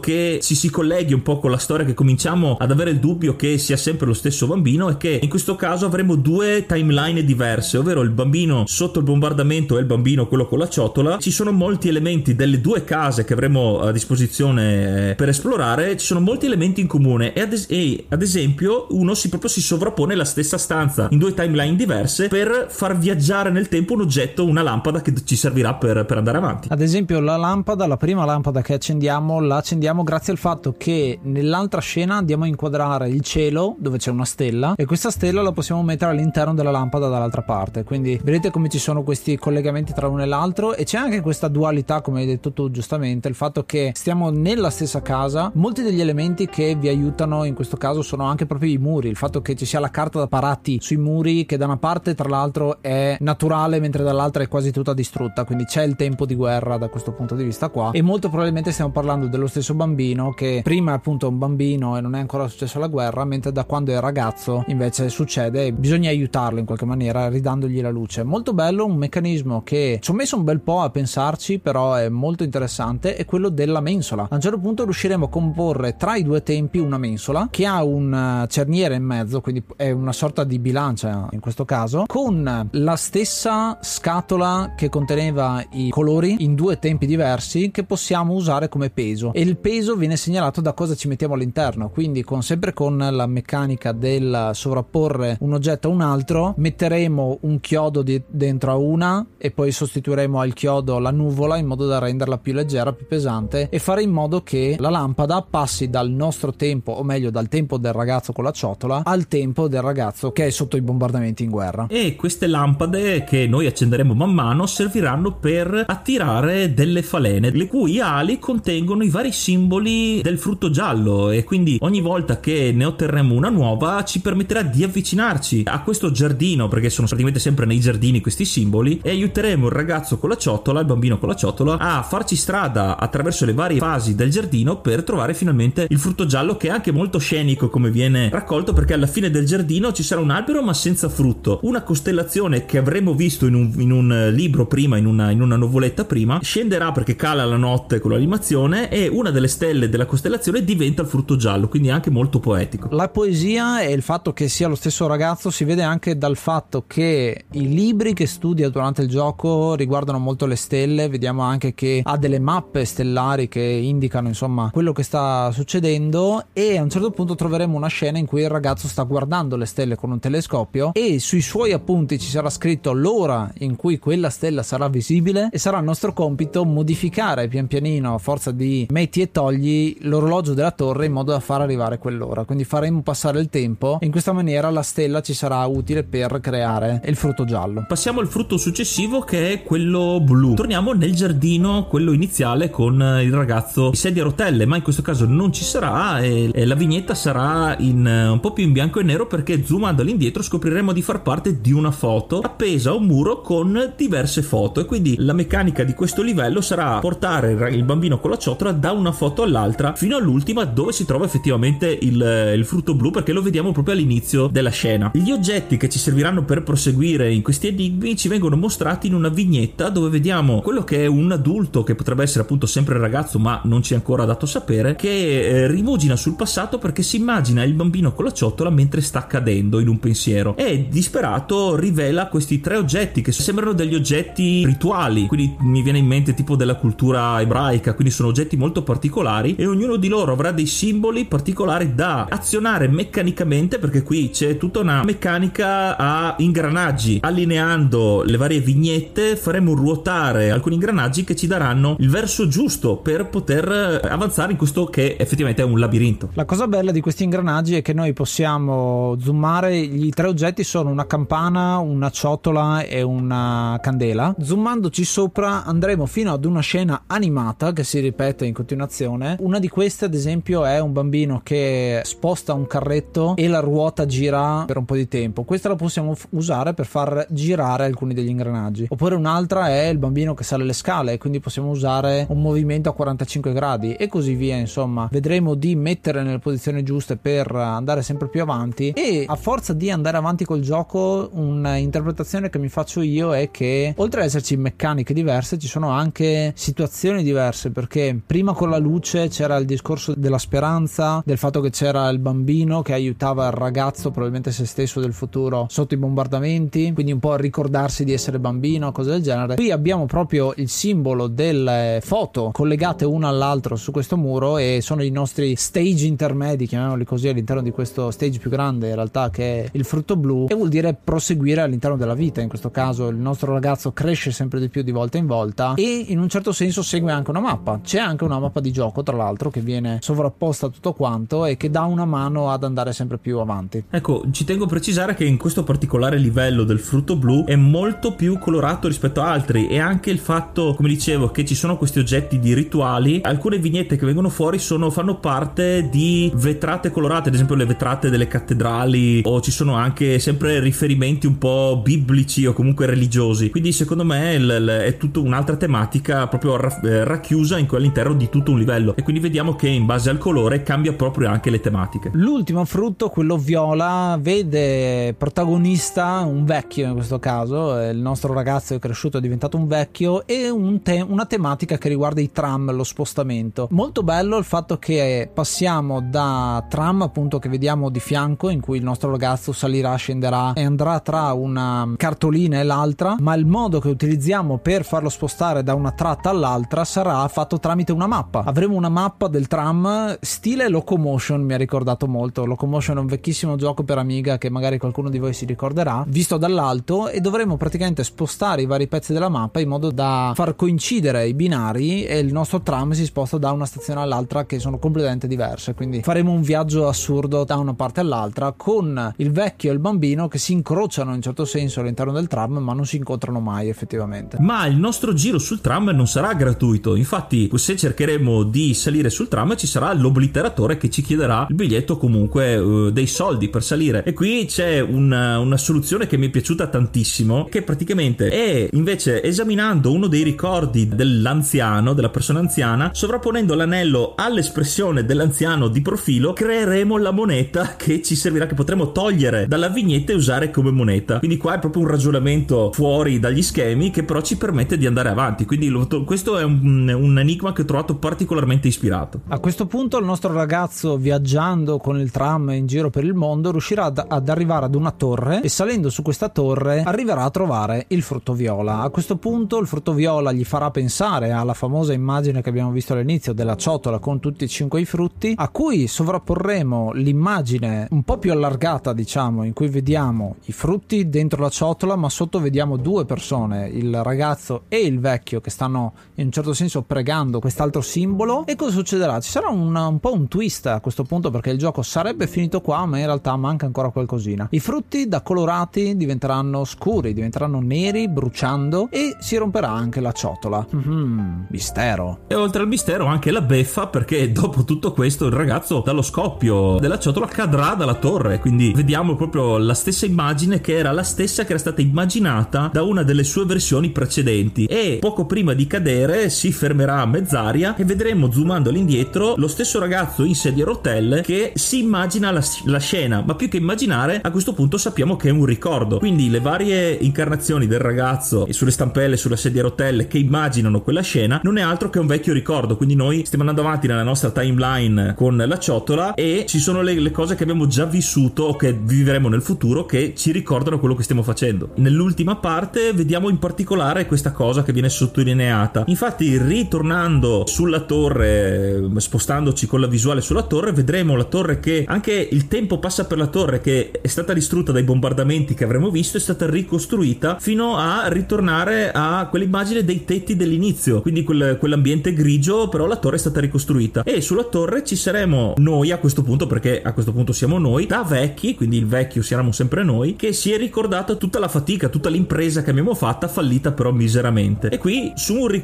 che 0.00 0.40
ci 0.42 0.54
si 0.54 0.70
colleghi 0.70 1.12
un 1.12 1.22
po' 1.22 1.38
con 1.38 1.50
la 1.50 1.58
storia, 1.58 1.84
che 1.84 1.94
cominciamo 1.94 2.56
ad 2.58 2.70
avere 2.70 2.90
il 2.90 2.98
dubbio 2.98 3.36
che 3.36 3.58
sia 3.58 3.76
sempre 3.76 4.06
lo 4.06 4.14
stesso 4.14 4.46
bambino, 4.46 4.88
è 4.88 4.96
che 4.96 5.18
in 5.22 5.28
questo 5.28 5.56
caso 5.56 5.86
avremo 5.86 6.14
due 6.16 6.66
timeline 6.66 7.24
diverse, 7.24 7.78
ovvero 7.78 8.02
il 8.02 8.10
bambino 8.10 8.64
sotto 8.66 8.98
il 8.98 9.04
bombardamento 9.04 9.76
e 9.76 9.80
il 9.80 9.86
bambino 9.86 10.26
quello 10.26 10.46
con 10.46 10.58
la 10.58 10.68
ciotola. 10.68 11.18
Ci 11.18 11.30
sono 11.30 11.52
molti 11.52 11.88
elementi 11.88 12.34
delle 12.34 12.60
due 12.60 12.84
case 12.84 13.24
che 13.24 13.32
avremo 13.32 13.80
a 13.80 13.92
disposizione 13.92 15.10
eh, 15.10 15.14
per 15.14 15.28
esplorare, 15.28 15.96
ci 15.96 16.06
sono 16.06 16.20
molti 16.20 16.46
elementi 16.46 16.80
in 16.80 16.86
comune 16.86 17.32
e 17.32 17.40
ad, 17.40 17.52
es- 17.52 17.66
e 17.68 18.06
ad 18.08 18.22
esempio 18.22 18.86
uno 18.90 19.14
si 19.14 19.28
proprio 19.28 19.50
si 19.50 19.60
sovrappone 19.60 20.14
la 20.14 20.24
stessa 20.24 20.58
stanza 20.58 21.08
in 21.10 21.18
due 21.18 21.34
timeline 21.34 21.76
diverse 21.76 22.28
per 22.28 22.66
far 22.68 22.98
viaggiare 22.98 23.50
nel 23.50 23.68
tempo 23.68 23.94
un 23.94 24.02
oggetto, 24.02 24.44
una 24.44 24.62
lampada 24.62 25.00
che 25.00 25.12
ci 25.24 25.36
servirà 25.36 25.74
per, 25.74 26.04
per 26.04 26.16
andare 26.18 26.38
avanti. 26.38 26.68
Ad 26.70 26.80
esempio 26.80 27.20
la 27.20 27.36
lampada, 27.36 27.59
la 27.86 27.96
prima 27.96 28.24
lampada 28.24 28.62
che 28.62 28.74
accendiamo, 28.74 29.40
la 29.40 29.56
accendiamo 29.56 30.02
grazie 30.02 30.32
al 30.32 30.38
fatto 30.38 30.74
che 30.76 31.18
nell'altra 31.22 31.80
scena 31.80 32.16
andiamo 32.16 32.44
a 32.44 32.46
inquadrare 32.46 33.08
il 33.08 33.20
cielo 33.20 33.76
dove 33.78 33.98
c'è 33.98 34.10
una 34.10 34.24
stella 34.24 34.74
e 34.76 34.84
questa 34.84 35.10
stella 35.10 35.42
la 35.42 35.52
possiamo 35.52 35.82
mettere 35.82 36.10
all'interno 36.10 36.54
della 36.54 36.70
lampada 36.70 37.08
dall'altra 37.08 37.42
parte. 37.42 37.84
Quindi 37.84 38.18
vedete 38.22 38.50
come 38.50 38.68
ci 38.68 38.78
sono 38.78 39.02
questi 39.02 39.36
collegamenti 39.36 39.92
tra 39.92 40.06
l'uno 40.06 40.22
e 40.22 40.26
l'altro 40.26 40.74
e 40.74 40.84
c'è 40.84 40.98
anche 40.98 41.20
questa 41.20 41.48
dualità, 41.48 42.00
come 42.00 42.20
hai 42.20 42.26
detto 42.26 42.52
tu 42.52 42.70
giustamente, 42.70 43.28
il 43.28 43.34
fatto 43.34 43.64
che 43.64 43.92
stiamo 43.94 44.30
nella 44.30 44.70
stessa 44.70 45.02
casa, 45.02 45.50
molti 45.54 45.82
degli 45.82 46.00
elementi 46.00 46.46
che 46.46 46.74
vi 46.74 46.88
aiutano 46.88 47.44
in 47.44 47.54
questo 47.54 47.76
caso 47.76 48.02
sono 48.02 48.24
anche 48.24 48.46
proprio 48.46 48.72
i 48.72 48.78
muri, 48.78 49.08
il 49.08 49.16
fatto 49.16 49.42
che 49.42 49.54
ci 49.54 49.66
sia 49.66 49.80
la 49.80 49.90
carta 49.90 50.18
da 50.18 50.26
parati 50.26 50.78
sui 50.80 50.96
muri 50.96 51.46
che 51.46 51.56
da 51.56 51.66
una 51.66 51.76
parte 51.76 52.14
tra 52.14 52.28
l'altro 52.28 52.78
è 52.80 53.16
naturale 53.20 53.80
mentre 53.80 54.02
dall'altra 54.02 54.42
è 54.42 54.48
quasi 54.48 54.70
tutta 54.70 54.94
distrutta, 54.94 55.44
quindi 55.44 55.64
c'è 55.64 55.82
il 55.82 55.96
tempo 55.96 56.26
di 56.26 56.34
guerra 56.34 56.78
da 56.78 56.88
questo 56.88 57.12
punto 57.12 57.34
di 57.34 57.44
vista 57.44 57.49
qua 57.70 57.90
e 57.92 58.02
molto 58.02 58.28
probabilmente 58.28 58.72
stiamo 58.72 58.90
parlando 58.90 59.26
dello 59.26 59.46
stesso 59.46 59.74
bambino 59.74 60.32
che 60.32 60.60
prima 60.62 60.92
è 60.92 60.94
appunto 60.94 61.28
un 61.28 61.38
bambino 61.38 61.96
e 61.96 62.00
non 62.00 62.14
è 62.14 62.20
ancora 62.20 62.48
successa 62.48 62.78
la 62.78 62.86
guerra, 62.86 63.24
mentre 63.24 63.52
da 63.52 63.64
quando 63.64 63.92
è 63.92 64.00
ragazzo 64.00 64.64
invece 64.68 65.08
succede 65.08 65.66
e 65.66 65.72
bisogna 65.72 66.10
aiutarlo 66.10 66.58
in 66.58 66.64
qualche 66.64 66.84
maniera 66.84 67.28
ridandogli 67.28 67.80
la 67.80 67.90
luce. 67.90 68.22
Molto 68.22 68.52
bello, 68.52 68.84
un 68.84 68.96
meccanismo 68.96 69.62
che 69.62 69.98
ci 70.00 70.10
ho 70.10 70.14
messo 70.14 70.36
un 70.36 70.44
bel 70.44 70.60
po' 70.60 70.80
a 70.80 70.90
pensarci, 70.90 71.58
però 71.58 71.94
è 71.94 72.08
molto 72.08 72.42
interessante, 72.42 73.16
è 73.16 73.24
quello 73.24 73.48
della 73.48 73.80
mensola. 73.80 74.26
A 74.30 74.34
un 74.34 74.40
certo 74.40 74.58
punto 74.58 74.84
riusciremo 74.84 75.26
a 75.26 75.28
comporre 75.28 75.96
tra 75.96 76.16
i 76.16 76.22
due 76.22 76.42
tempi 76.42 76.78
una 76.78 76.98
mensola 76.98 77.48
che 77.50 77.66
ha 77.66 77.82
un 77.82 78.42
eh, 78.42 78.48
cerniere 78.48 78.94
in 78.94 79.04
mezzo, 79.04 79.40
quindi 79.40 79.62
è 79.76 79.90
una 79.90 80.12
sorta 80.12 80.44
di 80.44 80.58
bilancia 80.58 81.28
in 81.32 81.40
questo 81.40 81.64
caso, 81.64 82.04
con 82.06 82.68
la 82.70 82.96
stessa 82.96 83.78
scatola 83.80 84.74
che 84.76 84.88
conteneva 84.88 85.64
i 85.72 85.90
colori 85.90 86.36
in 86.40 86.54
due 86.54 86.78
tempi 86.78 87.06
diversi 87.40 87.70
che 87.70 87.84
possiamo 87.84 88.34
usare 88.34 88.68
come 88.68 88.90
peso. 88.90 89.32
E 89.32 89.40
il 89.40 89.56
peso 89.56 89.96
viene 89.96 90.16
segnalato 90.16 90.60
da 90.60 90.72
cosa 90.74 90.94
ci 90.94 91.08
mettiamo 91.08 91.34
all'interno, 91.34 91.90
quindi 91.90 92.22
con, 92.22 92.42
sempre 92.42 92.72
con 92.72 92.96
la 92.98 93.26
meccanica 93.26 93.92
del 93.92 94.50
sovrapporre 94.52 95.38
un 95.40 95.54
oggetto 95.54 95.88
a 95.88 95.90
un 95.90 96.02
altro 96.02 96.54
metteremo 96.56 97.38
un 97.42 97.60
chiodo 97.60 98.02
di, 98.02 98.22
dentro 98.28 98.72
a 98.72 98.76
una 98.76 99.26
e 99.38 99.50
poi 99.50 99.72
sostituiremo 99.72 100.38
al 100.38 100.52
chiodo 100.52 100.98
la 100.98 101.10
nuvola 101.10 101.56
in 101.56 101.66
modo 101.66 101.86
da 101.86 101.98
renderla 101.98 102.38
più 102.38 102.52
leggera, 102.52 102.92
più 102.92 103.06
pesante 103.06 103.68
e 103.70 103.78
fare 103.78 104.02
in 104.02 104.10
modo 104.10 104.42
che 104.42 104.76
la 104.78 104.90
lampada 104.90 105.44
passi 105.48 105.88
dal 105.88 106.10
nostro 106.10 106.52
tempo, 106.52 106.92
o 106.92 107.02
meglio 107.02 107.30
dal 107.30 107.48
tempo 107.48 107.78
del 107.78 107.92
ragazzo 107.92 108.32
con 108.32 108.44
la 108.44 108.52
ciotola, 108.52 109.02
al 109.04 109.26
tempo 109.28 109.68
del 109.68 109.80
ragazzo 109.80 110.32
che 110.32 110.46
è 110.46 110.50
sotto 110.50 110.76
i 110.76 110.82
bombardamenti 110.82 111.44
in 111.44 111.50
guerra. 111.50 111.86
E 111.88 112.16
queste 112.16 112.46
lampade 112.46 113.24
che 113.24 113.46
noi 113.46 113.66
accenderemo 113.66 114.14
man 114.14 114.32
mano 114.32 114.66
serviranno 114.66 115.32
per 115.32 115.84
attirare 115.86 116.74
delle 116.74 117.02
falene, 117.02 117.29
le 117.38 117.66
cui 117.66 118.00
ali 118.00 118.38
contengono 118.38 119.04
i 119.04 119.10
vari 119.10 119.32
simboli 119.32 120.20
del 120.22 120.38
frutto 120.38 120.70
giallo 120.70 121.30
e 121.30 121.44
quindi 121.44 121.78
ogni 121.80 122.00
volta 122.00 122.40
che 122.40 122.72
ne 122.74 122.84
otterremo 122.84 123.34
una 123.34 123.48
nuova 123.48 124.02
ci 124.04 124.20
permetterà 124.20 124.62
di 124.62 124.82
avvicinarci 124.82 125.62
a 125.66 125.82
questo 125.82 126.10
giardino 126.10 126.68
perché 126.68 126.90
sono 126.90 127.06
praticamente 127.06 127.40
sempre 127.40 127.66
nei 127.66 127.78
giardini 127.78 128.20
questi 128.20 128.44
simboli 128.44 129.00
e 129.02 129.10
aiuteremo 129.10 129.66
il 129.66 129.72
ragazzo 129.72 130.18
con 130.18 130.30
la 130.30 130.36
ciotola, 130.36 130.80
il 130.80 130.86
bambino 130.86 131.18
con 131.18 131.28
la 131.28 131.36
ciotola 131.36 131.76
a 131.78 132.02
farci 132.02 132.36
strada 132.36 132.98
attraverso 132.98 133.44
le 133.44 133.54
varie 133.54 133.78
fasi 133.78 134.14
del 134.14 134.30
giardino 134.30 134.80
per 134.80 135.04
trovare 135.04 135.34
finalmente 135.34 135.86
il 135.88 135.98
frutto 135.98 136.26
giallo 136.26 136.56
che 136.56 136.68
è 136.68 136.70
anche 136.70 136.92
molto 136.92 137.18
scenico 137.18 137.68
come 137.68 137.90
viene 137.90 138.30
raccolto 138.30 138.72
perché 138.72 138.94
alla 138.94 139.06
fine 139.06 139.30
del 139.30 139.44
giardino 139.44 139.92
ci 139.92 140.02
sarà 140.02 140.20
un 140.20 140.30
albero 140.30 140.62
ma 140.62 140.74
senza 140.74 141.08
frutto, 141.08 141.60
una 141.62 141.82
costellazione 141.82 142.64
che 142.64 142.78
avremmo 142.78 143.14
visto 143.14 143.46
in 143.46 143.54
un, 143.54 143.72
in 143.76 143.90
un 143.90 144.30
libro 144.32 144.66
prima, 144.66 144.96
in 144.96 145.06
una, 145.06 145.30
in 145.30 145.42
una 145.42 145.56
nuvoletta 145.56 146.04
prima, 146.04 146.40
scenderà 146.42 146.92
perché 146.92 147.16
cala 147.20 147.44
la 147.44 147.58
notte 147.58 148.00
con 148.00 148.12
l'animazione 148.12 148.88
e 148.88 149.06
una 149.06 149.30
delle 149.30 149.46
stelle 149.46 149.90
della 149.90 150.06
costellazione 150.06 150.64
diventa 150.64 151.02
il 151.02 151.08
frutto 151.08 151.36
giallo, 151.36 151.68
quindi 151.68 151.90
anche 151.90 152.08
molto 152.08 152.40
poetico. 152.40 152.88
La 152.92 153.10
poesia 153.10 153.82
e 153.82 153.92
il 153.92 154.00
fatto 154.00 154.32
che 154.32 154.48
sia 154.48 154.68
lo 154.68 154.74
stesso 154.74 155.06
ragazzo 155.06 155.50
si 155.50 155.64
vede 155.64 155.82
anche 155.82 156.16
dal 156.16 156.38
fatto 156.38 156.84
che 156.86 157.44
i 157.50 157.68
libri 157.68 158.14
che 158.14 158.24
studia 158.24 158.70
durante 158.70 159.02
il 159.02 159.08
gioco 159.08 159.74
riguardano 159.74 160.18
molto 160.18 160.46
le 160.46 160.56
stelle, 160.56 161.10
vediamo 161.10 161.42
anche 161.42 161.74
che 161.74 162.00
ha 162.02 162.16
delle 162.16 162.38
mappe 162.38 162.86
stellari 162.86 163.48
che 163.48 163.60
indicano 163.60 164.28
insomma 164.28 164.70
quello 164.72 164.92
che 164.92 165.02
sta 165.02 165.50
succedendo 165.52 166.46
e 166.54 166.78
a 166.78 166.82
un 166.82 166.88
certo 166.88 167.10
punto 167.10 167.34
troveremo 167.34 167.76
una 167.76 167.88
scena 167.88 168.16
in 168.16 168.24
cui 168.24 168.40
il 168.40 168.48
ragazzo 168.48 168.88
sta 168.88 169.02
guardando 169.02 169.56
le 169.56 169.66
stelle 169.66 169.94
con 169.94 170.10
un 170.10 170.20
telescopio 170.20 170.92
e 170.94 171.18
sui 171.18 171.42
suoi 171.42 171.72
appunti 171.72 172.18
ci 172.18 172.30
sarà 172.30 172.48
scritto 172.48 172.94
l'ora 172.94 173.52
in 173.58 173.76
cui 173.76 173.98
quella 173.98 174.30
stella 174.30 174.62
sarà 174.62 174.88
visibile 174.88 175.50
e 175.52 175.58
sarà 175.58 175.76
il 175.76 175.84
nostro 175.84 176.14
compito 176.14 176.64
modificare 176.64 177.08
pian 177.10 177.66
pianino 177.66 178.14
a 178.14 178.18
forza 178.18 178.50
di 178.50 178.86
metti 178.90 179.20
e 179.20 179.30
togli 179.30 179.96
l'orologio 180.02 180.54
della 180.54 180.70
torre 180.70 181.06
in 181.06 181.12
modo 181.12 181.32
da 181.32 181.40
far 181.40 181.60
arrivare 181.60 181.98
quell'ora. 181.98 182.44
Quindi 182.44 182.64
faremo 182.64 183.02
passare 183.02 183.40
il 183.40 183.48
tempo 183.48 183.98
in 184.00 184.10
questa 184.10 184.32
maniera 184.32 184.70
la 184.70 184.82
stella 184.82 185.20
ci 185.20 185.34
sarà 185.34 185.64
utile 185.66 186.04
per 186.04 186.40
creare 186.40 187.00
il 187.04 187.16
frutto 187.16 187.44
giallo. 187.44 187.84
Passiamo 187.86 188.20
al 188.20 188.28
frutto 188.28 188.56
successivo 188.56 189.20
che 189.20 189.52
è 189.52 189.62
quello 189.62 190.20
blu. 190.20 190.54
Torniamo 190.54 190.92
nel 190.92 191.14
giardino, 191.14 191.86
quello 191.86 192.12
iniziale 192.12 192.70
con 192.70 192.94
il 193.22 193.32
ragazzo 193.32 193.88
in 193.88 193.94
sedia 193.94 194.22
a 194.22 194.26
rotelle, 194.26 194.66
ma 194.66 194.76
in 194.76 194.82
questo 194.82 195.02
caso 195.02 195.26
non 195.26 195.52
ci 195.52 195.64
sarà 195.64 196.20
e, 196.20 196.50
la 196.64 196.74
vignetta 196.74 197.14
sarà 197.14 197.76
in, 197.78 198.06
un 198.06 198.40
po' 198.40 198.52
più 198.52 198.64
in 198.64 198.72
bianco 198.72 199.00
e 199.00 199.02
nero 199.02 199.26
perché 199.26 199.64
zoomando 199.64 200.02
all'indietro 200.02 200.42
scopriremo 200.42 200.92
di 200.92 201.02
far 201.02 201.22
parte 201.22 201.60
di 201.60 201.72
una 201.72 201.90
foto 201.90 202.40
appesa 202.40 202.90
a 202.90 202.94
un 202.94 203.06
muro 203.06 203.40
con 203.40 203.94
diverse 203.96 204.42
foto 204.42 204.80
e 204.80 204.84
quindi 204.84 205.16
la 205.18 205.32
meccanica 205.32 205.84
di 205.84 205.94
questo 205.94 206.22
livello 206.22 206.60
sarà 206.60 206.89
portare 206.98 207.70
il 207.70 207.84
bambino 207.84 208.18
con 208.18 208.30
la 208.30 208.38
ciotola 208.38 208.72
da 208.72 208.92
una 208.92 209.12
foto 209.12 209.42
all'altra 209.42 209.94
fino 209.94 210.16
all'ultima 210.16 210.64
dove 210.64 210.92
si 210.92 211.04
trova 211.04 211.24
effettivamente 211.24 211.96
il, 212.00 212.54
il 212.56 212.64
frutto 212.64 212.94
blu 212.94 213.10
perché 213.10 213.32
lo 213.32 213.42
vediamo 213.42 213.72
proprio 213.72 213.94
all'inizio 213.94 214.48
della 214.48 214.70
scena. 214.70 215.10
Gli 215.14 215.30
oggetti 215.30 215.76
che 215.76 215.88
ci 215.88 215.98
serviranno 215.98 216.44
per 216.44 216.62
proseguire 216.62 217.32
in 217.32 217.42
questi 217.42 217.68
enigmi 217.68 218.16
ci 218.16 218.28
vengono 218.28 218.56
mostrati 218.56 219.06
in 219.06 219.14
una 219.14 219.28
vignetta 219.28 219.88
dove 219.88 220.08
vediamo 220.08 220.60
quello 220.60 220.84
che 220.84 221.04
è 221.04 221.06
un 221.06 221.30
adulto 221.32 221.82
che 221.82 221.94
potrebbe 221.94 222.22
essere 222.22 222.42
appunto 222.42 222.66
sempre 222.66 222.94
il 222.94 223.00
ragazzo 223.00 223.38
ma 223.38 223.60
non 223.64 223.82
ci 223.82 223.92
è 223.92 223.96
ancora 223.96 224.24
dato 224.24 224.46
sapere 224.46 224.96
che 224.96 225.08
eh, 225.08 225.66
rimugina 225.66 226.16
sul 226.16 226.36
passato 226.36 226.78
perché 226.78 227.02
si 227.02 227.16
immagina 227.16 227.62
il 227.62 227.74
bambino 227.74 228.12
con 228.12 228.24
la 228.24 228.32
ciotola 228.32 228.70
mentre 228.70 229.00
sta 229.00 229.26
cadendo 229.26 229.80
in 229.80 229.88
un 229.88 229.98
pensiero 229.98 230.56
e 230.56 230.88
disperato 230.88 231.76
rivela 231.76 232.28
questi 232.28 232.60
tre 232.60 232.76
oggetti 232.76 233.22
che 233.22 233.32
sembrano 233.32 233.72
degli 233.72 233.94
oggetti 233.94 234.64
rituali 234.64 235.26
quindi 235.26 235.54
mi 235.60 235.82
viene 235.82 235.98
in 235.98 236.06
mente 236.06 236.34
tipo 236.34 236.56
della 236.56 236.76
cultura 236.80 237.40
ebraica 237.40 237.94
quindi 237.94 238.12
sono 238.12 238.28
oggetti 238.28 238.56
molto 238.56 238.82
particolari 238.82 239.54
e 239.54 239.66
ognuno 239.66 239.96
di 239.96 240.08
loro 240.08 240.32
avrà 240.32 240.50
dei 240.50 240.66
simboli 240.66 241.26
particolari 241.26 241.94
da 241.94 242.26
azionare 242.28 242.88
meccanicamente 242.88 243.78
perché 243.78 244.02
qui 244.02 244.30
c'è 244.30 244.56
tutta 244.56 244.80
una 244.80 245.04
meccanica 245.04 245.96
a 245.96 246.34
ingranaggi. 246.38 247.18
Allineando 247.22 248.22
le 248.24 248.36
varie 248.36 248.60
vignette 248.60 249.36
faremo 249.36 249.74
ruotare 249.74 250.50
alcuni 250.50 250.74
ingranaggi 250.74 251.24
che 251.24 251.36
ci 251.36 251.46
daranno 251.46 251.96
il 252.00 252.10
verso 252.10 252.48
giusto 252.48 252.96
per 252.96 253.28
poter 253.28 254.00
avanzare 254.02 254.52
in 254.52 254.58
questo 254.58 254.86
che 254.86 255.16
effettivamente 255.18 255.62
è 255.62 255.64
un 255.64 255.78
labirinto. 255.78 256.30
La 256.34 256.44
cosa 256.44 256.66
bella 256.66 256.90
di 256.90 257.00
questi 257.00 257.24
ingranaggi 257.24 257.76
è 257.76 257.82
che 257.82 257.92
noi 257.92 258.12
possiamo 258.12 259.16
zoomare. 259.20 259.76
I 259.76 260.10
tre 260.10 260.26
oggetti 260.26 260.64
sono 260.64 260.90
una 260.90 261.06
campana 261.06 261.78
una 261.78 262.10
ciotola 262.10 262.82
e 262.82 263.02
una 263.02 263.78
candela. 263.82 264.34
Zoomandoci 264.40 265.04
sopra 265.04 265.64
andremo 265.64 266.06
fino 266.06 266.32
ad 266.32 266.44
una 266.44 266.60
scena 266.70 267.02
animata 267.08 267.72
che 267.72 267.82
si 267.82 267.98
ripete 267.98 268.46
in 268.46 268.54
continuazione 268.54 269.34
una 269.40 269.58
di 269.58 269.68
queste 269.68 270.04
ad 270.04 270.14
esempio 270.14 270.64
è 270.64 270.78
un 270.78 270.92
bambino 270.92 271.40
che 271.42 272.00
sposta 272.04 272.52
un 272.52 272.68
carretto 272.68 273.34
e 273.34 273.48
la 273.48 273.58
ruota 273.58 274.06
gira 274.06 274.62
per 274.66 274.76
un 274.76 274.84
po' 274.84 274.94
di 274.94 275.08
tempo. 275.08 275.42
Questa 275.42 275.68
la 275.68 275.74
possiamo 275.74 276.14
f- 276.14 276.28
usare 276.30 276.72
per 276.72 276.86
far 276.86 277.26
girare 277.30 277.86
alcuni 277.86 278.14
degli 278.14 278.28
ingranaggi. 278.28 278.86
Oppure 278.88 279.16
un'altra 279.16 279.66
è 279.70 279.86
il 279.86 279.98
bambino 279.98 280.32
che 280.34 280.44
sale 280.44 280.62
le 280.62 280.72
scale, 280.72 281.18
quindi 281.18 281.40
possiamo 281.40 281.70
usare 281.70 282.26
un 282.28 282.40
movimento 282.40 282.88
a 282.88 282.94
45 282.94 283.52
gradi 283.52 283.94
e 283.94 284.06
così 284.06 284.34
via. 284.34 284.56
Insomma, 284.56 285.08
vedremo 285.10 285.54
di 285.54 285.74
mettere 285.74 286.22
nelle 286.22 286.38
posizioni 286.38 286.84
giuste 286.84 287.16
per 287.16 287.50
andare 287.50 288.02
sempre 288.02 288.28
più 288.28 288.42
avanti. 288.42 288.90
E 288.90 289.24
a 289.26 289.34
forza 289.34 289.72
di 289.72 289.90
andare 289.90 290.18
avanti 290.18 290.44
col 290.44 290.60
gioco, 290.60 291.30
un'interpretazione 291.32 292.48
che 292.48 292.60
mi 292.60 292.68
faccio 292.68 293.00
io 293.00 293.34
è 293.34 293.50
che 293.50 293.92
oltre 293.96 294.20
ad 294.20 294.26
esserci 294.26 294.56
meccaniche 294.56 295.12
diverse, 295.12 295.58
ci 295.58 295.66
sono 295.66 295.88
anche 295.88 296.52
situazioni 296.60 297.22
diverse. 297.22 297.70
Perché 297.70 298.20
prima 298.24 298.52
con 298.52 298.70
la 298.70 298.78
luce 298.78 299.28
c'era 299.28 299.56
il 299.56 299.64
discorso 299.64 300.14
della 300.14 300.38
speranza, 300.38 301.22
del 301.24 301.38
fatto 301.38 301.60
che 301.60 301.70
c'era 301.70 302.08
il 302.10 302.18
bambino 302.18 302.82
che 302.82 302.92
aiutava 302.92 303.46
il 303.46 303.52
ragazzo, 303.52 304.10
probabilmente 304.10 304.52
se 304.52 304.66
stesso 304.66 305.00
del 305.00 305.12
futuro, 305.12 305.66
sotto 305.68 305.94
i 305.94 305.96
bombardamenti, 305.96 306.92
quindi 306.92 307.12
un 307.12 307.18
po' 307.18 307.32
a 307.32 307.36
ricordarsi 307.36 308.04
di 308.04 308.12
essere 308.12 308.38
bambino, 308.38 308.92
cose 308.92 309.10
del 309.10 309.22
genere. 309.22 309.56
Qui 309.56 309.70
abbiamo 309.70 310.06
proprio 310.06 310.52
il 310.56 310.68
simbolo 310.68 311.26
delle 311.26 312.00
foto 312.02 312.50
collegate 312.52 313.04
una 313.04 313.28
all'altro 313.28 313.76
su 313.76 313.90
questo 313.90 314.16
muro 314.16 314.58
e 314.58 314.80
sono 314.82 315.02
i 315.02 315.10
nostri 315.10 315.56
stage 315.56 316.06
intermedi, 316.06 316.66
chiamiamoli 316.66 317.04
così, 317.04 317.28
all'interno 317.28 317.62
di 317.62 317.70
questo 317.70 318.10
stage 318.10 318.38
più 318.38 318.50
grande 318.50 318.88
in 318.88 318.94
realtà 318.94 319.30
che 319.30 319.64
è 319.64 319.68
il 319.72 319.84
frutto 319.84 320.16
blu 320.16 320.46
e 320.48 320.54
vuol 320.54 320.68
dire 320.68 320.94
proseguire 321.02 321.62
all'interno 321.62 321.96
della 321.96 322.14
vita. 322.14 322.40
In 322.42 322.48
questo 322.48 322.70
caso 322.70 323.08
il 323.08 323.16
nostro 323.16 323.52
ragazzo 323.52 323.92
cresce 323.92 324.30
sempre 324.30 324.60
di 324.60 324.68
più 324.68 324.82
di 324.82 324.90
volta 324.90 325.16
in 325.16 325.26
volta 325.26 325.74
e 325.74 326.04
in 326.08 326.18
un 326.18 326.28
certo 326.28 326.49
senso 326.52 326.82
segue 326.82 327.12
anche 327.12 327.30
una 327.30 327.40
mappa. 327.40 327.80
C'è 327.82 327.98
anche 327.98 328.24
una 328.24 328.38
mappa 328.38 328.60
di 328.60 328.72
gioco, 328.72 329.02
tra 329.02 329.16
l'altro, 329.16 329.50
che 329.50 329.60
viene 329.60 329.98
sovrapposta 330.00 330.66
a 330.66 330.68
tutto 330.70 330.92
quanto 330.92 331.44
e 331.44 331.56
che 331.56 331.70
dà 331.70 331.82
una 331.82 332.04
mano 332.04 332.50
ad 332.50 332.64
andare 332.64 332.92
sempre 332.92 333.18
più 333.18 333.38
avanti. 333.38 333.84
Ecco, 333.90 334.24
ci 334.30 334.44
tengo 334.44 334.64
a 334.64 334.68
precisare 334.68 335.14
che 335.14 335.24
in 335.24 335.36
questo 335.36 335.64
particolare 335.64 336.18
livello 336.18 336.64
del 336.64 336.78
frutto 336.78 337.16
blu 337.16 337.44
è 337.44 337.56
molto 337.56 338.14
più 338.14 338.38
colorato 338.38 338.88
rispetto 338.88 339.20
a 339.20 339.30
altri 339.30 339.68
e 339.68 339.78
anche 339.78 340.10
il 340.10 340.18
fatto, 340.18 340.74
come 340.74 340.88
dicevo, 340.88 341.30
che 341.30 341.44
ci 341.44 341.54
sono 341.54 341.76
questi 341.76 341.98
oggetti 341.98 342.38
di 342.38 342.54
rituali, 342.54 343.20
alcune 343.22 343.58
vignette 343.58 343.96
che 343.96 344.06
vengono 344.06 344.28
fuori 344.28 344.58
sono, 344.58 344.90
fanno 344.90 345.18
parte 345.18 345.88
di 345.90 346.30
vetrate 346.34 346.90
colorate, 346.90 347.28
ad 347.28 347.34
esempio 347.34 347.54
le 347.54 347.66
vetrate 347.66 348.10
delle 348.10 348.26
cattedrali 348.26 349.22
o 349.24 349.40
ci 349.40 349.50
sono 349.50 349.74
anche 349.74 350.18
sempre 350.18 350.60
riferimenti 350.60 351.26
un 351.26 351.38
po' 351.38 351.80
biblici 351.82 352.46
o 352.46 352.52
comunque 352.52 352.86
religiosi. 352.86 353.50
Quindi 353.50 353.72
secondo 353.72 354.04
me 354.04 354.38
l- 354.38 354.68
è 354.68 354.96
tutta 354.96 355.20
un'altra 355.20 355.56
tematica 355.56 356.26
proprio 356.26 356.39
ra- 356.42 356.80
eh, 356.80 357.04
racchiusa 357.04 357.58
in 357.58 357.66
all'interno 357.70 358.14
di 358.14 358.28
tutto 358.28 358.52
un 358.52 358.58
livello 358.58 358.94
e 358.96 359.02
quindi 359.02 359.20
vediamo 359.20 359.54
che 359.54 359.68
in 359.68 359.86
base 359.86 360.10
al 360.10 360.18
colore 360.18 360.62
cambia 360.62 360.92
proprio 360.92 361.28
anche 361.28 361.50
le 361.50 361.60
tematiche. 361.60 362.10
L'ultimo 362.14 362.64
frutto, 362.64 363.08
quello 363.08 363.36
viola, 363.36 364.18
vede 364.20 365.14
protagonista 365.14 366.20
un 366.20 366.44
vecchio 366.44 366.88
in 366.88 366.94
questo 366.94 367.18
caso, 367.18 367.78
il 367.80 367.98
nostro 367.98 368.32
ragazzo 368.32 368.74
è 368.74 368.78
cresciuto 368.78 369.18
è 369.18 369.20
diventato 369.20 369.56
un 369.56 369.66
vecchio 369.66 370.26
e 370.26 370.50
un 370.50 370.82
te- 370.82 371.04
una 371.06 371.26
tematica 371.26 371.78
che 371.78 371.88
riguarda 371.88 372.20
i 372.20 372.30
tram, 372.30 372.72
lo 372.72 372.84
spostamento. 372.84 373.68
Molto 373.70 374.02
bello 374.02 374.36
il 374.36 374.44
fatto 374.44 374.78
che 374.78 375.30
passiamo 375.32 376.00
da 376.00 376.64
tram 376.68 377.02
appunto 377.02 377.38
che 377.38 377.48
vediamo 377.48 377.90
di 377.90 378.00
fianco 378.00 378.48
in 378.48 378.60
cui 378.60 378.78
il 378.78 378.84
nostro 378.84 379.10
ragazzo 379.10 379.52
salirà, 379.52 379.94
scenderà 379.96 380.52
e 380.54 380.64
andrà 380.64 381.00
tra 381.00 381.32
una 381.32 381.92
cartolina 381.96 382.58
e 382.60 382.64
l'altra, 382.64 383.16
ma 383.20 383.34
il 383.34 383.46
modo 383.46 383.80
che 383.80 383.88
utilizziamo 383.88 384.58
per 384.58 384.84
farlo 384.84 385.08
spostare 385.08 385.62
da 385.62 385.74
una 385.74 385.92
tratta 385.92 386.29
all'altra 386.30 386.84
sarà 386.84 387.26
fatto 387.28 387.58
tramite 387.58 387.92
una 387.92 388.06
mappa. 388.06 388.42
Avremo 388.44 388.74
una 388.76 388.88
mappa 388.88 389.28
del 389.28 389.46
tram 389.46 390.16
stile 390.20 390.68
Locomotion, 390.68 391.42
mi 391.42 391.54
ha 391.54 391.56
ricordato 391.56 392.06
molto. 392.06 392.44
Locomotion 392.44 392.96
è 392.96 393.00
un 393.00 393.06
vecchissimo 393.06 393.56
gioco 393.56 393.82
per 393.82 393.98
Amiga 393.98 394.38
che 394.38 394.50
magari 394.50 394.78
qualcuno 394.78 395.10
di 395.10 395.18
voi 395.18 395.32
si 395.32 395.44
ricorderà, 395.44 396.04
visto 396.06 396.36
dall'alto 396.36 397.08
e 397.08 397.20
dovremo 397.20 397.56
praticamente 397.56 398.04
spostare 398.04 398.62
i 398.62 398.66
vari 398.66 398.86
pezzi 398.86 399.12
della 399.12 399.28
mappa 399.28 399.60
in 399.60 399.68
modo 399.68 399.90
da 399.90 400.32
far 400.34 400.56
coincidere 400.56 401.26
i 401.26 401.34
binari 401.34 402.04
e 402.04 402.18
il 402.18 402.32
nostro 402.32 402.60
tram 402.60 402.92
si 402.92 403.04
sposta 403.04 403.38
da 403.38 403.50
una 403.52 403.66
stazione 403.66 404.00
all'altra 404.00 404.46
che 404.46 404.58
sono 404.58 404.78
completamente 404.78 405.26
diverse. 405.26 405.74
Quindi 405.74 406.02
faremo 406.02 406.32
un 406.32 406.42
viaggio 406.42 406.88
assurdo 406.88 407.44
da 407.44 407.56
una 407.56 407.74
parte 407.74 408.00
all'altra 408.00 408.52
con 408.56 409.12
il 409.16 409.32
vecchio 409.32 409.70
e 409.70 409.74
il 409.74 409.80
bambino 409.80 410.28
che 410.28 410.38
si 410.38 410.52
incrociano 410.52 411.14
in 411.14 411.22
certo 411.22 411.44
senso 411.44 411.80
all'interno 411.80 412.12
del 412.12 412.28
tram, 412.28 412.58
ma 412.58 412.72
non 412.72 412.86
si 412.86 412.96
incontrano 412.96 413.40
mai 413.40 413.68
effettivamente. 413.68 414.36
Ma 414.40 414.66
il 414.66 414.76
nostro 414.76 415.12
giro 415.12 415.38
sul 415.38 415.60
tram 415.60 415.90
non 415.90 416.06
sarà 416.06 416.19
gratuito. 416.34 416.94
Infatti, 416.94 417.50
se 417.54 417.76
cercheremo 417.76 418.42
di 418.44 418.74
salire 418.74 419.10
sul 419.10 419.28
tram, 419.28 419.56
ci 419.56 419.66
sarà 419.66 419.92
l'obliteratore 419.92 420.76
che 420.76 420.90
ci 420.90 421.02
chiederà 421.02 421.46
il 421.48 421.54
biglietto 421.54 421.96
comunque 421.96 422.56
uh, 422.56 422.90
dei 422.90 423.06
soldi 423.06 423.48
per 423.48 423.62
salire. 423.62 424.02
E 424.04 424.12
qui 424.12 424.44
c'è 424.46 424.80
una, 424.80 425.38
una, 425.38 425.56
soluzione 425.56 426.06
che 426.06 426.16
mi 426.16 426.28
è 426.28 426.30
piaciuta 426.30 426.66
tantissimo, 426.68 427.46
che 427.50 427.62
praticamente 427.62 428.28
è 428.28 428.68
invece 428.72 429.22
esaminando 429.22 429.92
uno 429.92 430.06
dei 430.06 430.22
ricordi 430.22 430.88
dell'anziano, 430.88 431.92
della 431.92 432.08
persona 432.08 432.38
anziana, 432.38 432.90
sovrapponendo 432.92 433.54
l'anello 433.54 434.14
all'espressione 434.16 435.04
dell'anziano 435.04 435.68
di 435.68 435.82
profilo, 435.82 436.32
creeremo 436.32 436.96
la 436.96 437.10
moneta 437.10 437.76
che 437.76 438.02
ci 438.02 438.14
servirà, 438.14 438.46
che 438.46 438.54
potremo 438.54 438.92
togliere 438.92 439.46
dalla 439.46 439.68
vignetta 439.68 440.12
e 440.12 440.16
usare 440.16 440.50
come 440.50 440.70
moneta. 440.70 441.18
Quindi 441.18 441.36
qua 441.36 441.54
è 441.54 441.58
proprio 441.58 441.82
un 441.82 441.88
ragionamento 441.88 442.70
fuori 442.72 443.18
dagli 443.18 443.42
schemi 443.42 443.90
che 443.90 444.02
però 444.02 444.20
ci 444.22 444.36
permette 444.36 444.78
di 444.78 444.86
andare 444.86 445.08
avanti. 445.08 445.44
Quindi 445.44 445.68
lo, 445.68 445.86
questo 446.10 446.38
è 446.38 446.42
un, 446.42 446.88
un 446.92 447.18
enigma 447.20 447.52
che 447.52 447.62
ho 447.62 447.64
trovato 447.64 447.94
particolarmente 447.94 448.66
ispirato. 448.66 449.20
A 449.28 449.38
questo 449.38 449.66
punto 449.68 449.96
il 449.96 450.04
nostro 450.04 450.32
ragazzo 450.32 450.96
viaggiando 450.96 451.78
con 451.78 452.00
il 452.00 452.10
tram 452.10 452.50
in 452.50 452.66
giro 452.66 452.90
per 452.90 453.04
il 453.04 453.14
mondo 453.14 453.52
riuscirà 453.52 453.84
ad, 453.84 454.04
ad, 454.08 454.28
arrivare 454.28 454.64
ad 454.64 454.74
una 454.74 454.90
torre 454.90 455.40
e 455.40 455.48
salendo 455.48 455.88
su 455.88 456.02
questa 456.02 456.28
torre 456.28 456.82
arriverà 456.82 457.22
a 457.22 457.30
trovare 457.30 457.84
il 457.90 458.02
frutto 458.02 458.32
viola. 458.32 458.80
A 458.80 458.88
questo 458.88 459.18
punto 459.18 459.58
il 459.58 459.68
frutto 459.68 459.92
viola 459.92 460.32
gli 460.32 460.42
farà 460.42 460.72
pensare 460.72 461.30
alla 461.30 461.54
famosa 461.54 461.92
immagine 461.92 462.42
che 462.42 462.48
abbiamo 462.48 462.72
visto 462.72 462.92
all'inizio 462.92 463.32
della 463.32 463.54
ciotola 463.54 464.00
con 464.00 464.18
tutti 464.18 464.42
e 464.42 464.48
cinque 464.48 464.80
i 464.80 464.86
frutti, 464.86 465.34
a 465.36 465.48
cui 465.50 465.86
sovrapporremo 465.86 466.90
l'immagine 466.90 467.86
un 467.88 468.02
po' 468.02 468.18
più 468.18 468.32
allargata, 468.32 468.92
diciamo, 468.92 469.44
in 469.44 469.52
cui 469.52 469.68
vediamo 469.68 470.38
i 470.46 470.52
frutti 470.52 471.08
dentro 471.08 471.40
la 471.40 471.50
ciotola, 471.50 471.94
ma 471.94 472.08
sotto 472.08 472.40
vediamo 472.40 472.76
due 472.76 473.04
persone, 473.04 473.68
il 473.68 474.02
ragazzo 474.02 474.62
e 474.66 474.78
il 474.78 474.98
vecchio 474.98 475.40
che 475.40 475.50
stanno 475.50 475.89
in 476.14 476.26
un 476.26 476.32
certo 476.32 476.52
senso 476.52 476.82
pregando 476.82 477.40
quest'altro 477.40 477.80
simbolo. 477.80 478.46
E 478.46 478.56
cosa 478.56 478.72
succederà? 478.72 479.20
Ci 479.20 479.30
sarà 479.30 479.48
un, 479.48 479.74
un 479.74 479.98
po' 479.98 480.12
un 480.12 480.28
twist 480.28 480.66
a 480.66 480.80
questo 480.80 481.04
punto 481.04 481.30
perché 481.30 481.50
il 481.50 481.58
gioco 481.58 481.82
sarebbe 481.82 482.26
finito 482.26 482.60
qua, 482.60 482.86
ma 482.86 482.98
in 482.98 483.06
realtà 483.06 483.36
manca 483.36 483.66
ancora 483.66 483.90
qualcosina. 483.90 484.48
I 484.50 484.60
frutti 484.60 485.08
da 485.08 485.20
colorati 485.22 485.96
diventeranno 485.96 486.64
scuri, 486.64 487.12
diventeranno 487.12 487.60
neri, 487.60 488.08
bruciando 488.08 488.88
e 488.90 489.16
si 489.20 489.36
romperà 489.36 489.70
anche 489.70 490.00
la 490.00 490.12
ciotola. 490.12 490.66
Mm-hmm, 490.74 491.42
mistero. 491.48 492.20
E 492.28 492.34
oltre 492.34 492.62
al 492.62 492.68
mistero 492.68 493.06
anche 493.06 493.30
la 493.30 493.42
beffa 493.42 493.86
perché 493.88 494.30
dopo 494.32 494.64
tutto 494.64 494.92
questo 494.92 495.26
il 495.26 495.32
ragazzo 495.32 495.82
dallo 495.84 496.02
scoppio 496.02 496.78
della 496.78 496.98
ciotola 496.98 497.26
cadrà 497.26 497.74
dalla 497.74 497.94
torre, 497.94 498.38
quindi 498.38 498.72
vediamo 498.74 499.16
proprio 499.16 499.58
la 499.58 499.74
stessa 499.74 500.06
immagine 500.06 500.60
che 500.60 500.76
era 500.76 500.92
la 500.92 501.02
stessa 501.02 501.44
che 501.44 501.50
era 501.50 501.58
stata 501.58 501.80
immaginata 501.80 502.70
da 502.72 502.82
una 502.82 503.02
delle 503.02 503.24
sue 503.24 503.44
versioni 503.44 503.90
precedenti 503.90 504.66
e 504.66 504.98
poco 505.00 505.26
prima 505.26 505.54
di 505.54 505.66
cadere 505.66 505.79
si 506.28 506.52
fermerà 506.52 507.00
a 507.00 507.06
mezz'aria 507.06 507.76
e 507.76 507.84
vedremo 507.84 508.30
zoomando 508.30 508.68
all'indietro 508.70 509.34
lo 509.36 509.48
stesso 509.48 509.78
ragazzo 509.78 510.24
in 510.24 510.34
sedia 510.34 510.64
a 510.64 510.66
rotelle 510.66 511.22
che 511.22 511.52
si 511.54 511.80
immagina 511.80 512.30
la, 512.30 512.42
la 512.66 512.78
scena, 512.78 513.22
ma 513.24 513.34
più 513.34 513.48
che 513.48 513.56
immaginare 513.56 514.20
a 514.22 514.30
questo 514.30 514.52
punto 514.52 514.76
sappiamo 514.76 515.16
che 515.16 515.28
è 515.28 515.32
un 515.32 515.44
ricordo, 515.44 515.98
quindi 515.98 516.28
le 516.28 516.40
varie 516.40 516.92
incarnazioni 516.92 517.66
del 517.66 517.78
ragazzo 517.78 518.46
e 518.46 518.52
sulle 518.52 518.70
stampelle 518.70 519.16
sulla 519.16 519.36
sedia 519.36 519.60
a 519.60 519.64
rotelle 519.64 520.06
che 520.06 520.18
immaginano 520.18 520.82
quella 520.82 521.02
scena 521.02 521.40
non 521.42 521.56
è 521.56 521.62
altro 521.62 521.90
che 521.90 521.98
un 521.98 522.06
vecchio 522.06 522.32
ricordo, 522.32 522.76
quindi 522.76 522.94
noi 522.94 523.24
stiamo 523.24 523.48
andando 523.48 523.66
avanti 523.66 523.86
nella 523.86 524.02
nostra 524.02 524.30
timeline 524.30 525.14
con 525.16 525.36
la 525.36 525.58
ciotola 525.58 526.14
e 526.14 526.44
ci 526.46 526.58
sono 526.58 526.82
le, 526.82 526.98
le 526.98 527.10
cose 527.10 527.34
che 527.34 527.42
abbiamo 527.42 527.66
già 527.66 527.84
vissuto 527.84 528.44
o 528.44 528.56
che 528.56 528.72
vivremo 528.72 529.28
nel 529.28 529.42
futuro 529.42 529.86
che 529.86 530.14
ci 530.16 530.32
ricordano 530.32 530.78
quello 530.78 530.94
che 530.94 531.02
stiamo 531.02 531.22
facendo. 531.22 531.70
Nell'ultima 531.76 532.36
parte 532.36 532.92
vediamo 532.92 533.28
in 533.28 533.38
particolare 533.38 534.06
questa 534.06 534.32
cosa 534.32 534.62
che 534.62 534.72
viene 534.72 534.88
sottolineata. 534.88 535.69
Infatti, 535.86 536.36
ritornando 536.38 537.44
sulla 537.46 537.80
torre, 537.80 538.82
spostandoci 538.96 539.66
con 539.66 539.80
la 539.80 539.86
visuale 539.86 540.20
sulla 540.20 540.42
torre, 540.42 540.72
vedremo 540.72 541.16
la 541.16 541.24
torre 541.24 541.60
che 541.60 541.84
anche 541.86 542.28
il 542.30 542.48
tempo 542.48 542.78
passa 542.78 543.06
per 543.06 543.18
la 543.18 543.26
torre 543.26 543.60
che 543.60 543.90
è 544.00 544.06
stata 544.06 544.32
distrutta 544.32 544.72
dai 544.72 544.82
bombardamenti 544.82 545.54
che 545.54 545.64
avremo 545.64 545.90
visto, 545.90 546.16
è 546.16 546.20
stata 546.20 546.48
ricostruita 546.48 547.38
fino 547.38 547.76
a 547.76 548.08
ritornare 548.08 548.90
a 548.92 549.26
quell'immagine 549.28 549.84
dei 549.84 550.04
tetti 550.04 550.36
dell'inizio, 550.36 551.00
quindi 551.00 551.22
quel, 551.22 551.56
quell'ambiente 551.58 552.12
grigio, 552.12 552.68
però 552.68 552.86
la 552.86 552.96
torre 552.96 553.16
è 553.16 553.20
stata 553.20 553.40
ricostruita. 553.40 554.02
E 554.02 554.20
sulla 554.20 554.44
torre 554.44 554.84
ci 554.84 554.96
saremo 554.96 555.54
noi 555.56 555.90
a 555.90 555.98
questo 555.98 556.22
punto, 556.22 556.46
perché 556.46 556.82
a 556.82 556.92
questo 556.92 557.12
punto 557.12 557.32
siamo 557.32 557.58
noi, 557.58 557.86
da 557.86 558.02
vecchi, 558.02 558.54
quindi 558.54 558.76
il 558.76 558.86
vecchio 558.86 559.22
siamo 559.22 559.52
sempre 559.52 559.84
noi, 559.84 560.16
che 560.16 560.32
si 560.32 560.52
è 560.52 560.58
ricordato 560.58 561.16
tutta 561.16 561.38
la 561.38 561.48
fatica, 561.48 561.88
tutta 561.88 562.08
l'impresa 562.08 562.62
che 562.62 562.70
abbiamo 562.70 562.94
fatta, 562.94 563.28
fallita 563.28 563.72
però 563.72 563.92
miseramente. 563.92 564.68
E 564.68 564.78
qui 564.78 565.12
su 565.14 565.34
un 565.34 565.46
ricordo 565.46 565.59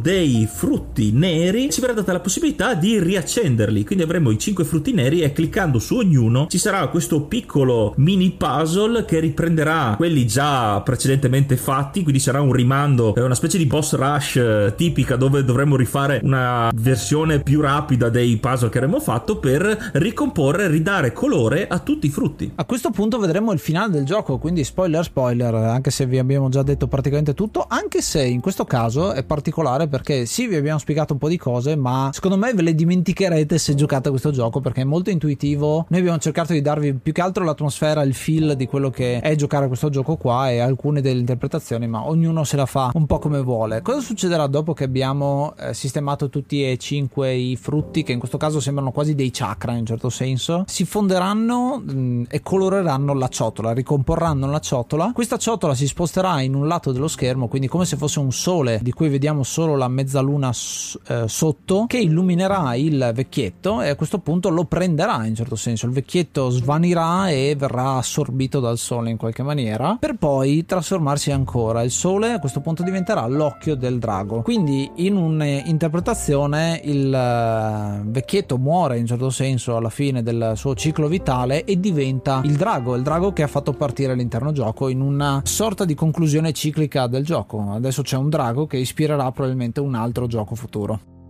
dei 0.00 0.48
frutti 0.50 1.10
neri 1.12 1.70
ci 1.70 1.80
verrà 1.80 1.92
data 1.92 2.12
la 2.12 2.20
possibilità 2.20 2.74
di 2.74 2.98
riaccenderli, 2.98 3.84
quindi 3.84 4.04
avremo 4.04 4.30
i 4.30 4.38
5 4.38 4.64
frutti 4.64 4.92
neri 4.92 5.20
e 5.20 5.32
cliccando 5.32 5.78
su 5.78 5.96
ognuno 5.96 6.46
ci 6.48 6.58
sarà 6.58 6.86
questo 6.88 7.22
piccolo 7.22 7.92
mini 7.96 8.30
puzzle 8.30 9.04
che 9.04 9.20
riprenderà 9.20 9.94
quelli 9.96 10.26
già 10.26 10.80
precedentemente 10.80 11.56
fatti, 11.56 12.02
quindi 12.02 12.20
sarà 12.20 12.40
un 12.40 12.52
rimando, 12.52 13.14
una 13.16 13.34
specie 13.34 13.58
di 13.58 13.66
boss 13.66 13.94
rush 13.94 14.36
eh, 14.36 14.74
tipica 14.76 15.16
dove 15.16 15.44
dovremo 15.44 15.76
rifare 15.76 16.20
una 16.22 16.70
versione 16.74 17.40
più 17.40 17.60
rapida 17.60 18.08
dei 18.08 18.36
puzzle 18.36 18.68
che 18.68 18.78
avremmo 18.78 19.00
fatto 19.00 19.38
per 19.38 19.90
ricomporre, 19.94 20.68
ridare 20.68 21.12
colore 21.12 21.66
a 21.66 21.78
tutti 21.78 22.06
i 22.06 22.10
frutti. 22.10 22.52
A 22.54 22.64
questo 22.64 22.90
punto 22.90 23.18
vedremo 23.18 23.52
il 23.52 23.58
finale 23.58 23.92
del 23.92 24.04
gioco, 24.04 24.38
quindi 24.38 24.64
spoiler 24.64 25.04
spoiler, 25.04 25.54
anche 25.54 25.90
se 25.90 26.06
vi 26.06 26.18
abbiamo 26.18 26.48
già 26.48 26.62
detto 26.62 26.86
praticamente 26.86 27.34
tutto, 27.34 27.66
anche 27.68 28.02
se 28.02 28.22
in 28.22 28.40
questo 28.40 28.64
caso 28.64 29.12
è 29.12 29.24
particolare 29.32 29.88
perché 29.88 30.26
sì, 30.26 30.46
vi 30.46 30.56
abbiamo 30.56 30.78
spiegato 30.78 31.14
un 31.14 31.18
po' 31.18 31.28
di 31.28 31.38
cose, 31.38 31.74
ma 31.74 32.10
secondo 32.12 32.36
me 32.36 32.52
ve 32.52 32.60
le 32.60 32.74
dimenticherete 32.74 33.56
se 33.56 33.74
giocate 33.74 34.08
a 34.08 34.10
questo 34.10 34.30
gioco 34.30 34.60
perché 34.60 34.82
è 34.82 34.84
molto 34.84 35.08
intuitivo. 35.08 35.86
Noi 35.88 36.00
abbiamo 36.00 36.18
cercato 36.18 36.52
di 36.52 36.60
darvi 36.60 36.92
più 36.94 37.12
che 37.12 37.22
altro 37.22 37.42
l'atmosfera, 37.44 38.02
il 38.02 38.14
feel 38.14 38.54
di 38.56 38.66
quello 38.66 38.90
che 38.90 39.20
è 39.20 39.34
giocare 39.34 39.64
a 39.64 39.68
questo 39.68 39.88
gioco 39.88 40.16
qua 40.16 40.50
e 40.50 40.58
alcune 40.58 41.00
delle 41.00 41.20
interpretazioni, 41.20 41.88
ma 41.88 42.06
ognuno 42.06 42.44
se 42.44 42.56
la 42.56 42.66
fa 42.66 42.90
un 42.92 43.06
po' 43.06 43.18
come 43.18 43.40
vuole. 43.40 43.80
Cosa 43.80 44.00
succederà 44.00 44.46
dopo 44.46 44.74
che 44.74 44.84
abbiamo 44.84 45.54
eh, 45.58 45.72
sistemato 45.72 46.28
tutti 46.28 46.68
e 46.68 46.76
cinque 46.76 47.32
i 47.32 47.56
frutti, 47.56 48.02
che 48.02 48.12
in 48.12 48.18
questo 48.18 48.36
caso 48.36 48.60
sembrano 48.60 48.90
quasi 48.90 49.14
dei 49.14 49.30
chakra 49.30 49.72
in 49.72 49.78
un 49.78 49.86
certo 49.86 50.10
senso? 50.10 50.64
Si 50.66 50.84
fonderanno 50.84 51.82
mh, 51.84 51.92
mm, 51.92 52.22
e 52.28 52.42
coloreranno 52.42 53.14
la 53.14 53.28
ciotola, 53.28 53.72
ricomporranno 53.72 54.46
la 54.50 54.60
ciotola. 54.60 55.12
Questa 55.14 55.38
ciotola 55.38 55.74
si 55.74 55.86
sposterà 55.86 56.42
in 56.42 56.54
un 56.54 56.66
lato 56.66 56.92
dello 56.92 57.08
schermo, 57.08 57.48
quindi 57.48 57.68
come 57.68 57.86
se 57.86 57.96
fosse 57.96 58.18
un 58.18 58.30
sole 58.32 58.80
di 58.82 58.92
cui 58.92 59.08
vediamo 59.08 59.21
solo 59.42 59.76
la 59.76 59.88
mezzaluna 59.88 60.50
eh, 60.50 61.24
sotto, 61.26 61.84
che 61.86 61.98
illuminerà 61.98 62.74
il 62.74 63.12
vecchietto 63.14 63.80
e 63.80 63.88
a 63.90 63.94
questo 63.96 64.18
punto 64.18 64.48
lo 64.48 64.64
prenderà 64.64 65.24
in 65.26 65.34
certo 65.34 65.56
senso. 65.56 65.86
Il 65.86 65.92
vecchietto 65.92 66.50
svanirà 66.50 67.28
e 67.28 67.54
verrà 67.56 67.96
assorbito 67.96 68.60
dal 68.60 68.78
sole 68.78 69.10
in 69.10 69.16
qualche 69.16 69.42
maniera, 69.42 69.96
per 69.98 70.16
poi 70.16 70.64
trasformarsi 70.64 71.30
ancora. 71.30 71.82
Il 71.82 71.90
sole 71.90 72.32
a 72.32 72.38
questo 72.38 72.60
punto 72.60 72.82
diventerà 72.82 73.26
l'occhio 73.26 73.74
del 73.74 73.98
drago. 73.98 74.42
Quindi 74.42 74.90
in 74.96 75.16
un'interpretazione 75.16 76.80
il 76.84 77.12
eh, 77.12 78.02
vecchietto 78.04 78.58
muore 78.58 78.98
in 78.98 79.06
certo 79.06 79.30
senso 79.30 79.76
alla 79.76 79.90
fine 79.90 80.22
del 80.22 80.52
suo 80.56 80.74
ciclo 80.74 81.08
vitale 81.08 81.64
e 81.64 81.78
diventa 81.78 82.40
il 82.44 82.56
drago, 82.56 82.94
il 82.94 83.02
drago 83.02 83.32
che 83.32 83.42
ha 83.42 83.46
fatto 83.46 83.72
partire 83.72 84.14
l'intero 84.14 84.52
gioco 84.52 84.88
in 84.88 85.00
una 85.00 85.40
sorta 85.44 85.84
di 85.84 85.94
conclusione 85.94 86.52
ciclica 86.52 87.06
del 87.06 87.24
gioco. 87.24 87.70
Adesso 87.72 88.02
c'è 88.02 88.16
un 88.16 88.28
drago 88.28 88.66
che 88.66 88.78
ispirerà 89.12 89.30
probabilmente 89.30 89.80
un 89.80 89.94
altro 89.94 90.26
gioco 90.26 90.54
futuro. 90.54 91.21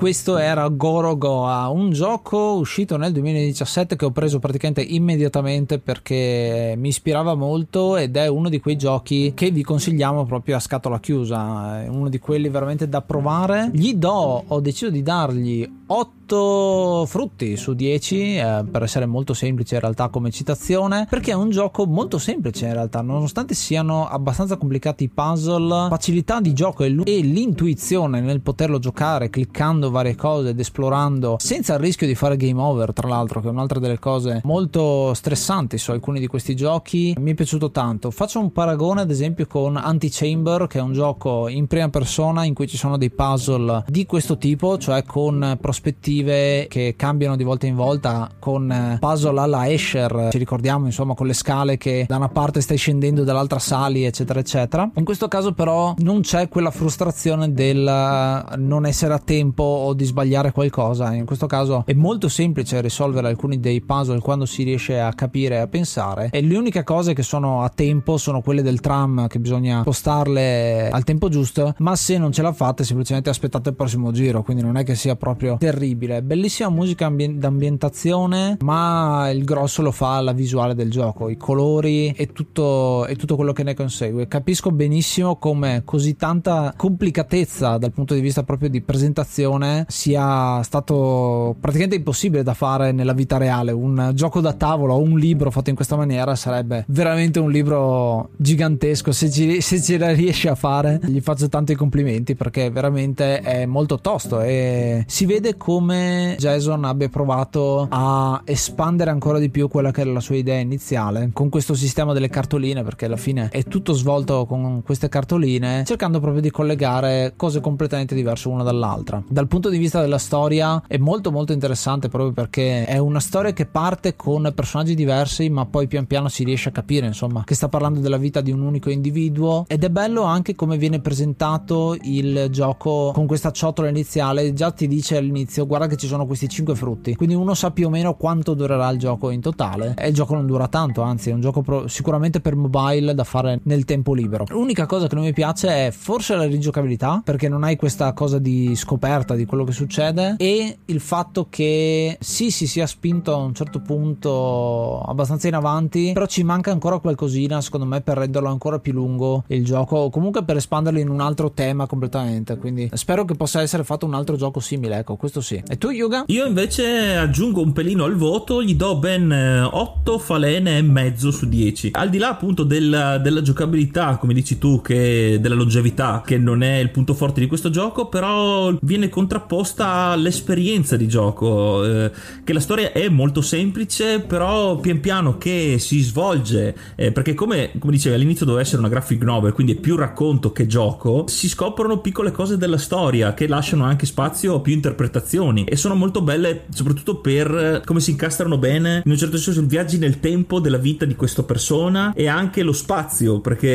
Questo 0.00 0.38
era 0.38 0.66
Gorogoa, 0.68 1.68
un 1.68 1.90
gioco 1.90 2.54
uscito 2.54 2.96
nel 2.96 3.12
2017 3.12 3.96
che 3.96 4.06
ho 4.06 4.10
preso 4.10 4.38
praticamente 4.38 4.80
immediatamente 4.80 5.78
perché 5.78 6.72
mi 6.78 6.88
ispirava 6.88 7.34
molto 7.34 7.98
ed 7.98 8.16
è 8.16 8.26
uno 8.26 8.48
di 8.48 8.60
quei 8.60 8.78
giochi 8.78 9.34
che 9.34 9.50
vi 9.50 9.62
consigliamo 9.62 10.24
proprio 10.24 10.56
a 10.56 10.58
scatola 10.58 10.98
chiusa, 11.00 11.82
è 11.82 11.88
uno 11.88 12.08
di 12.08 12.18
quelli 12.18 12.48
veramente 12.48 12.88
da 12.88 13.02
provare. 13.02 13.68
Gli 13.74 13.92
do, 13.92 14.42
ho 14.46 14.60
deciso 14.60 14.88
di 14.88 15.02
dargli 15.02 15.70
8 15.88 16.20
8 16.30 17.06
frutti 17.06 17.56
su 17.56 17.74
10 17.74 18.36
eh, 18.36 18.64
per 18.70 18.84
essere 18.84 19.06
molto 19.06 19.34
semplice 19.34 19.74
in 19.74 19.80
realtà 19.80 20.08
come 20.08 20.30
citazione 20.30 21.06
perché 21.10 21.32
è 21.32 21.34
un 21.34 21.50
gioco 21.50 21.86
molto 21.86 22.18
semplice 22.18 22.66
in 22.66 22.72
realtà 22.72 23.00
nonostante 23.00 23.54
siano 23.54 24.06
abbastanza 24.06 24.56
complicati 24.56 25.04
i 25.04 25.08
puzzle 25.08 25.88
facilità 25.88 26.40
di 26.40 26.52
gioco 26.52 26.84
e 26.84 26.88
l'intuizione 26.88 28.20
nel 28.20 28.40
poterlo 28.40 28.78
giocare 28.78 29.28
cliccando 29.28 29.89
varie 29.90 30.14
cose 30.14 30.50
ed 30.50 30.58
esplorando 30.58 31.36
senza 31.38 31.74
il 31.74 31.80
rischio 31.80 32.06
di 32.06 32.14
fare 32.14 32.36
game 32.36 32.60
over 32.60 32.92
tra 32.92 33.08
l'altro 33.08 33.40
che 33.40 33.48
è 33.48 33.50
un'altra 33.50 33.78
delle 33.78 33.98
cose 33.98 34.40
molto 34.44 35.12
stressanti 35.14 35.78
su 35.78 35.90
alcuni 35.90 36.20
di 36.20 36.26
questi 36.26 36.54
giochi 36.56 37.14
mi 37.18 37.32
è 37.32 37.34
piaciuto 37.34 37.70
tanto 37.70 38.10
faccio 38.10 38.40
un 38.40 38.52
paragone 38.52 39.02
ad 39.02 39.10
esempio 39.10 39.46
con 39.46 39.76
Antichamber 39.76 40.66
che 40.66 40.78
è 40.78 40.82
un 40.82 40.92
gioco 40.92 41.48
in 41.48 41.66
prima 41.66 41.88
persona 41.88 42.44
in 42.44 42.54
cui 42.54 42.66
ci 42.68 42.76
sono 42.76 42.96
dei 42.96 43.10
puzzle 43.10 43.84
di 43.86 44.06
questo 44.06 44.38
tipo 44.38 44.78
cioè 44.78 45.04
con 45.04 45.58
prospettive 45.60 46.66
che 46.68 46.94
cambiano 46.96 47.36
di 47.36 47.44
volta 47.44 47.66
in 47.66 47.74
volta 47.74 48.28
con 48.38 48.96
puzzle 48.98 49.40
alla 49.40 49.70
Escher, 49.70 50.28
ci 50.30 50.38
ricordiamo 50.38 50.86
insomma 50.86 51.14
con 51.14 51.26
le 51.26 51.32
scale 51.32 51.76
che 51.76 52.04
da 52.08 52.16
una 52.16 52.28
parte 52.28 52.60
stai 52.60 52.76
scendendo 52.76 53.24
dall'altra 53.24 53.58
sali 53.58 54.04
eccetera 54.04 54.40
eccetera. 54.40 54.90
In 54.94 55.04
questo 55.04 55.28
caso 55.28 55.52
però 55.52 55.94
non 55.98 56.20
c'è 56.20 56.48
quella 56.48 56.70
frustrazione 56.70 57.52
del 57.52 58.44
non 58.56 58.86
essere 58.86 59.14
a 59.14 59.18
tempo 59.18 59.62
o 59.80 59.94
di 59.94 60.04
sbagliare 60.04 60.52
qualcosa. 60.52 61.12
In 61.14 61.24
questo 61.24 61.46
caso 61.46 61.84
è 61.86 61.92
molto 61.92 62.28
semplice 62.28 62.80
risolvere 62.80 63.28
alcuni 63.28 63.58
dei 63.60 63.80
puzzle 63.80 64.20
quando 64.20 64.44
si 64.44 64.62
riesce 64.62 65.00
a 65.00 65.12
capire 65.12 65.56
e 65.56 65.58
a 65.58 65.66
pensare. 65.66 66.28
E 66.30 66.40
le 66.42 66.56
uniche 66.56 66.84
cose 66.84 67.14
che 67.14 67.22
sono 67.22 67.62
a 67.62 67.68
tempo 67.68 68.16
sono 68.16 68.40
quelle 68.40 68.62
del 68.62 68.80
tram 68.80 69.26
che 69.26 69.38
bisogna 69.38 69.82
postarle 69.82 70.90
al 70.90 71.04
tempo 71.04 71.28
giusto. 71.28 71.74
Ma 71.78 71.96
se 71.96 72.18
non 72.18 72.32
ce 72.32 72.42
la 72.42 72.52
fate, 72.52 72.84
semplicemente 72.84 73.30
aspettate 73.30 73.70
il 73.70 73.74
prossimo 73.74 74.12
giro. 74.12 74.42
Quindi 74.42 74.62
non 74.62 74.76
è 74.76 74.84
che 74.84 74.94
sia 74.94 75.16
proprio 75.16 75.56
terribile. 75.58 76.22
Bellissima 76.22 76.68
musica 76.68 77.06
ambi- 77.06 77.38
d'ambientazione, 77.38 78.58
ma 78.60 79.30
il 79.30 79.44
grosso 79.44 79.82
lo 79.82 79.90
fa 79.90 80.20
la 80.20 80.32
visuale 80.32 80.74
del 80.74 80.90
gioco, 80.90 81.28
i 81.28 81.36
colori 81.36 82.10
e 82.10 82.32
tutto, 82.32 83.06
e 83.06 83.16
tutto 83.16 83.36
quello 83.36 83.52
che 83.52 83.62
ne 83.62 83.74
consegue. 83.74 84.28
Capisco 84.28 84.70
benissimo 84.70 85.36
come 85.36 85.82
così 85.84 86.16
tanta 86.16 86.74
complicatezza 86.76 87.78
dal 87.78 87.92
punto 87.92 88.14
di 88.14 88.20
vista 88.20 88.42
proprio 88.42 88.68
di 88.68 88.80
presentazione 88.80 89.69
sia 89.88 90.62
stato 90.62 91.56
praticamente 91.60 91.96
impossibile 91.96 92.42
da 92.42 92.54
fare 92.54 92.92
nella 92.92 93.12
vita 93.12 93.36
reale. 93.36 93.72
Un 93.72 94.12
gioco 94.14 94.40
da 94.40 94.52
tavolo 94.52 94.94
o 94.94 95.00
un 95.00 95.18
libro 95.18 95.50
fatto 95.50 95.70
in 95.70 95.76
questa 95.76 95.96
maniera 95.96 96.34
sarebbe 96.34 96.84
veramente 96.88 97.38
un 97.38 97.50
libro 97.50 98.30
gigantesco. 98.36 99.12
Se 99.12 99.30
ci, 99.30 99.60
se 99.60 99.80
ce 99.80 99.98
la 99.98 100.12
riesce 100.12 100.48
a 100.48 100.54
fare, 100.54 101.00
gli 101.04 101.20
faccio 101.20 101.48
tanti 101.48 101.74
complimenti 101.74 102.34
perché 102.34 102.70
veramente 102.70 103.40
è 103.40 103.66
molto 103.66 103.98
tosto 104.00 104.40
e 104.40 105.04
si 105.06 105.26
vede 105.26 105.56
come 105.56 106.36
Jason 106.38 106.84
abbia 106.84 107.08
provato 107.08 107.86
a 107.90 108.40
espandere 108.44 109.10
ancora 109.10 109.38
di 109.38 109.50
più 109.50 109.68
quella 109.68 109.90
che 109.90 110.02
era 110.02 110.12
la 110.12 110.20
sua 110.20 110.36
idea 110.36 110.58
iniziale 110.58 111.30
con 111.32 111.48
questo 111.48 111.74
sistema 111.74 112.12
delle 112.12 112.28
cartoline 112.28 112.82
perché 112.82 113.06
alla 113.06 113.16
fine 113.16 113.48
è 113.50 113.64
tutto 113.64 113.92
svolto 113.92 114.46
con 114.46 114.82
queste 114.82 115.08
cartoline 115.08 115.84
cercando 115.84 116.20
proprio 116.20 116.40
di 116.40 116.50
collegare 116.50 117.34
cose 117.36 117.60
completamente 117.60 118.14
diverse 118.14 118.48
una 118.48 118.62
dall'altra. 118.62 119.22
Dal 119.28 119.46
punto 119.46 119.59
di 119.68 119.78
vista 119.78 120.00
della 120.00 120.18
storia 120.18 120.82
è 120.86 120.96
molto 120.96 121.30
molto 121.30 121.52
interessante 121.52 122.08
proprio 122.08 122.32
perché 122.32 122.84
è 122.86 122.98
una 122.98 123.20
storia 123.20 123.52
che 123.52 123.66
parte 123.66 124.16
con 124.16 124.50
personaggi 124.54 124.94
diversi 124.94 125.48
ma 125.50 125.66
poi 125.66 125.86
pian 125.86 126.06
piano 126.06 126.28
si 126.28 126.44
riesce 126.44 126.70
a 126.70 126.72
capire 126.72 127.06
insomma 127.06 127.44
che 127.44 127.54
sta 127.54 127.68
parlando 127.68 128.00
della 128.00 128.16
vita 128.16 128.40
di 128.40 128.50
un 128.50 128.62
unico 128.62 128.90
individuo. 128.90 129.64
Ed 129.68 129.84
è 129.84 129.90
bello 129.90 130.22
anche 130.22 130.54
come 130.54 130.76
viene 130.76 131.00
presentato 131.00 131.96
il 132.02 132.48
gioco 132.50 133.10
con 133.12 133.26
questa 133.26 133.50
ciotola 133.50 133.88
iniziale. 133.88 134.52
Già 134.52 134.70
ti 134.70 134.86
dice 134.86 135.16
all'inizio 135.16 135.66
guarda 135.66 135.86
che 135.86 135.96
ci 135.96 136.06
sono 136.06 136.26
questi 136.26 136.48
5 136.48 136.74
frutti. 136.74 137.14
Quindi 137.14 137.34
uno 137.34 137.54
sa 137.54 137.70
più 137.70 137.86
o 137.86 137.90
meno 137.90 138.14
quanto 138.14 138.54
durerà 138.54 138.88
il 138.90 138.98
gioco 138.98 139.30
in 139.30 139.40
totale. 139.40 139.94
E 139.98 140.08
il 140.08 140.14
gioco 140.14 140.34
non 140.34 140.46
dura 140.46 140.68
tanto 140.68 141.02
anzi 141.02 141.30
è 141.30 141.32
un 141.32 141.40
gioco 141.40 141.62
pro- 141.62 141.88
sicuramente 141.88 142.40
per 142.40 142.54
mobile 142.54 143.14
da 143.14 143.24
fare 143.24 143.60
nel 143.64 143.84
tempo 143.84 144.14
libero. 144.14 144.44
L'unica 144.48 144.86
cosa 144.86 145.06
che 145.06 145.14
non 145.14 145.24
mi 145.24 145.32
piace 145.32 145.86
è 145.86 145.90
forse 145.90 146.34
la 146.36 146.44
rigiocabilità 146.44 147.22
perché 147.24 147.48
non 147.48 147.64
hai 147.64 147.76
questa 147.76 148.12
cosa 148.12 148.38
di 148.38 148.74
scoperta 148.74 149.34
di 149.34 149.46
quello 149.50 149.64
che 149.64 149.72
succede 149.72 150.36
e 150.38 150.78
il 150.84 151.00
fatto 151.00 151.48
che 151.50 152.16
sì 152.20 152.52
si 152.52 152.68
sia 152.68 152.86
spinto 152.86 153.32
a 153.32 153.36
un 153.36 153.52
certo 153.52 153.80
punto 153.80 155.00
abbastanza 155.00 155.48
in 155.48 155.54
avanti 155.54 156.12
però 156.12 156.26
ci 156.26 156.44
manca 156.44 156.70
ancora 156.70 156.98
qualcosina 156.98 157.60
secondo 157.60 157.84
me 157.84 158.00
per 158.00 158.18
renderlo 158.18 158.48
ancora 158.48 158.78
più 158.78 158.92
lungo 158.92 159.42
il 159.48 159.64
gioco 159.64 159.96
o 159.96 160.10
comunque 160.10 160.44
per 160.44 160.56
espanderlo 160.56 161.00
in 161.00 161.08
un 161.08 161.20
altro 161.20 161.50
tema 161.50 161.86
completamente. 161.86 162.56
Quindi 162.58 162.90
spero 162.92 163.24
che 163.24 163.34
possa 163.34 163.60
essere 163.60 163.82
fatto 163.82 164.06
un 164.06 164.14
altro 164.14 164.36
gioco 164.36 164.60
simile 164.60 164.98
ecco 164.98 165.16
questo 165.16 165.40
sì. 165.40 165.60
E 165.66 165.78
tu 165.78 165.90
Yuga? 165.90 166.24
io 166.28 166.46
invece 166.46 167.16
aggiungo 167.16 167.60
un 167.60 167.72
pelino 167.72 168.04
al 168.04 168.14
voto 168.14 168.62
gli 168.62 168.76
do 168.76 168.98
ben 168.98 169.32
8 169.32 170.18
falene 170.18 170.78
e 170.78 170.82
mezzo 170.82 171.32
su 171.32 171.48
10 171.48 171.90
al 171.92 172.08
di 172.08 172.18
là 172.18 172.28
appunto 172.28 172.62
della, 172.62 173.18
della 173.18 173.42
giocabilità 173.42 174.16
come 174.16 174.32
dici 174.32 174.58
tu 174.58 174.80
che 174.80 175.38
della 175.40 175.56
longevità 175.56 176.22
che 176.24 176.38
non 176.38 176.62
è 176.62 176.76
il 176.76 176.90
punto 176.90 177.14
forte 177.14 177.40
di 177.40 177.46
questo 177.46 177.70
gioco 177.70 178.06
però 178.06 178.72
viene 178.82 179.08
contrapposta 179.30 179.86
all'esperienza 179.86 180.96
di 180.96 181.06
gioco 181.06 181.84
eh, 181.84 182.10
che 182.42 182.52
la 182.52 182.58
storia 182.58 182.90
è 182.90 183.08
molto 183.08 183.42
semplice 183.42 184.18
però 184.18 184.78
pian 184.78 184.98
piano 184.98 185.38
che 185.38 185.76
si 185.78 186.00
svolge 186.00 186.74
eh, 186.96 187.12
perché 187.12 187.34
come, 187.34 187.70
come 187.78 187.92
dicevi 187.92 188.16
all'inizio 188.16 188.44
doveva 188.44 188.64
essere 188.64 188.78
una 188.78 188.88
graphic 188.88 189.22
novel 189.22 189.52
quindi 189.52 189.74
è 189.74 189.76
più 189.76 189.94
racconto 189.94 190.50
che 190.50 190.66
gioco 190.66 191.26
si 191.28 191.48
scoprono 191.48 192.00
piccole 192.00 192.32
cose 192.32 192.56
della 192.56 192.76
storia 192.76 193.32
che 193.32 193.46
lasciano 193.46 193.84
anche 193.84 194.04
spazio 194.04 194.56
a 194.56 194.60
più 194.60 194.72
interpretazioni 194.72 195.62
e 195.62 195.76
sono 195.76 195.94
molto 195.94 196.22
belle 196.22 196.64
soprattutto 196.70 197.18
per 197.20 197.82
come 197.84 198.00
si 198.00 198.10
incastrano 198.10 198.58
bene 198.58 199.02
in 199.04 199.12
un 199.12 199.16
certo 199.16 199.38
senso 199.38 199.60
i 199.60 199.66
viaggi 199.66 199.98
nel 199.98 200.18
tempo 200.18 200.58
della 200.58 200.78
vita 200.78 201.04
di 201.04 201.14
questa 201.14 201.44
persona 201.44 202.12
e 202.14 202.26
anche 202.26 202.64
lo 202.64 202.72
spazio 202.72 203.38
perché 203.38 203.68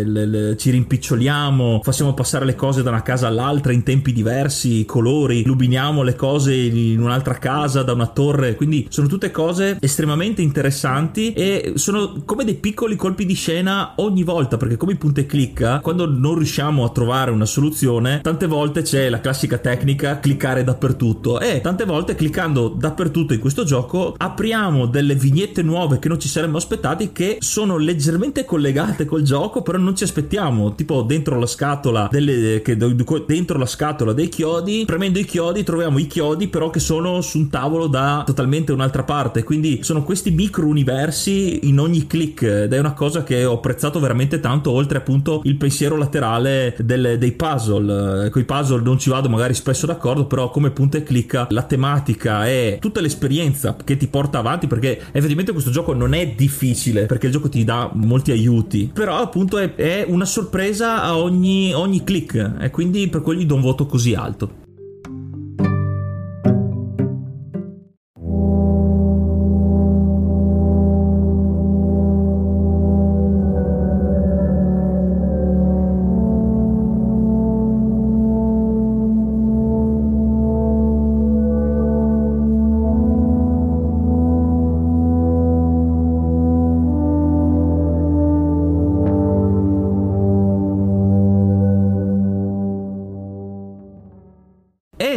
eh, 0.00 0.04
le, 0.04 0.26
le, 0.26 0.56
ci 0.58 0.68
rimpiccioliamo 0.68 1.80
facciamo 1.82 2.12
passare 2.12 2.44
le 2.44 2.54
cose 2.54 2.82
da 2.82 2.90
una 2.90 3.02
casa 3.02 3.28
all'altra 3.28 3.72
in 3.72 3.82
tempi 3.82 4.12
diversi 4.12 4.73
colori 4.84 5.40
illuminiamo 5.40 6.02
le 6.02 6.16
cose 6.16 6.54
in 6.54 7.00
un'altra 7.00 7.38
casa 7.38 7.82
da 7.82 7.92
una 7.92 8.08
torre. 8.08 8.56
Quindi 8.56 8.86
sono 8.88 9.06
tutte 9.06 9.30
cose 9.30 9.76
estremamente 9.80 10.42
interessanti 10.42 11.32
e 11.32 11.74
sono 11.76 12.22
come 12.24 12.44
dei 12.44 12.54
piccoli 12.54 12.96
colpi 12.96 13.24
di 13.26 13.34
scena 13.34 13.92
ogni 13.96 14.22
volta 14.22 14.56
perché 14.56 14.76
come 14.76 14.96
punta 14.96 15.20
e 15.20 15.26
clicca 15.26 15.80
quando 15.80 16.08
non 16.08 16.36
riusciamo 16.36 16.84
a 16.84 16.90
trovare 16.90 17.30
una 17.30 17.46
soluzione 17.46 18.20
tante 18.22 18.46
volte 18.46 18.82
c'è 18.82 19.08
la 19.08 19.20
classica 19.20 19.58
tecnica 19.58 20.18
cliccare 20.18 20.64
dappertutto. 20.64 21.40
E 21.40 21.60
tante 21.60 21.84
volte 21.84 22.14
cliccando 22.14 22.68
dappertutto 22.68 23.34
in 23.34 23.40
questo 23.40 23.64
gioco 23.64 24.14
apriamo 24.16 24.86
delle 24.86 25.14
vignette 25.14 25.62
nuove 25.62 25.98
che 25.98 26.08
non 26.08 26.18
ci 26.18 26.28
saremmo 26.28 26.56
aspettati 26.56 27.12
che 27.12 27.36
sono 27.40 27.76
leggermente 27.76 28.44
collegate 28.44 29.04
col 29.04 29.22
gioco 29.22 29.62
però 29.62 29.78
non 29.78 29.94
ci 29.94 30.04
aspettiamo. 30.04 30.74
Tipo 30.74 31.02
dentro 31.02 31.38
la 31.38 31.46
scatola 31.46 32.08
delle, 32.10 32.62
che, 32.62 32.76
dentro 32.76 33.58
la 33.58 33.66
scatola 33.66 34.12
dei 34.12 34.28
chiodi 34.28 34.63
premendo 34.86 35.18
i 35.18 35.24
chiodi 35.24 35.62
troviamo 35.62 35.98
i 35.98 36.06
chiodi 36.06 36.48
però 36.48 36.70
che 36.70 36.80
sono 36.80 37.20
su 37.20 37.38
un 37.38 37.50
tavolo 37.50 37.86
da 37.86 38.22
totalmente 38.26 38.72
un'altra 38.72 39.04
parte. 39.04 39.42
Quindi 39.42 39.82
sono 39.82 40.02
questi 40.02 40.30
micro 40.30 40.66
universi 40.66 41.68
in 41.68 41.78
ogni 41.78 42.06
click 42.06 42.42
ed 42.42 42.72
è 42.72 42.78
una 42.78 42.92
cosa 42.92 43.22
che 43.22 43.44
ho 43.44 43.54
apprezzato 43.54 44.00
veramente 44.00 44.40
tanto 44.40 44.70
oltre 44.70 44.98
appunto 44.98 45.40
il 45.44 45.56
pensiero 45.56 45.96
laterale 45.96 46.74
delle, 46.78 47.18
dei 47.18 47.32
puzzle. 47.32 48.30
Con 48.30 48.42
i 48.42 48.44
puzzle 48.44 48.82
non 48.82 48.98
ci 48.98 49.10
vado 49.10 49.28
magari 49.28 49.54
spesso 49.54 49.86
d'accordo 49.86 50.26
però 50.26 50.50
come 50.50 50.70
punta 50.70 50.98
e 50.98 51.02
clicca 51.02 51.46
la 51.50 51.62
tematica 51.62 52.48
e 52.48 52.78
tutta 52.80 53.00
l'esperienza 53.00 53.76
che 53.82 53.96
ti 53.96 54.06
porta 54.06 54.38
avanti 54.38 54.66
perché 54.66 54.98
effettivamente 55.12 55.52
questo 55.52 55.70
gioco 55.70 55.92
non 55.94 56.14
è 56.14 56.28
difficile 56.28 57.06
perché 57.06 57.26
il 57.26 57.32
gioco 57.32 57.48
ti 57.48 57.64
dà 57.64 57.90
molti 57.94 58.30
aiuti. 58.30 58.90
Però 58.92 59.18
appunto 59.18 59.58
è, 59.58 59.74
è 59.74 60.04
una 60.08 60.24
sorpresa 60.24 61.02
a 61.02 61.16
ogni, 61.16 61.72
ogni 61.72 62.04
click 62.04 62.56
e 62.60 62.70
quindi 62.70 63.08
per 63.08 63.22
quello 63.22 63.40
gli 63.40 63.46
do 63.46 63.54
un 63.54 63.60
voto 63.60 63.86
così 63.86 64.14
alto 64.14 64.53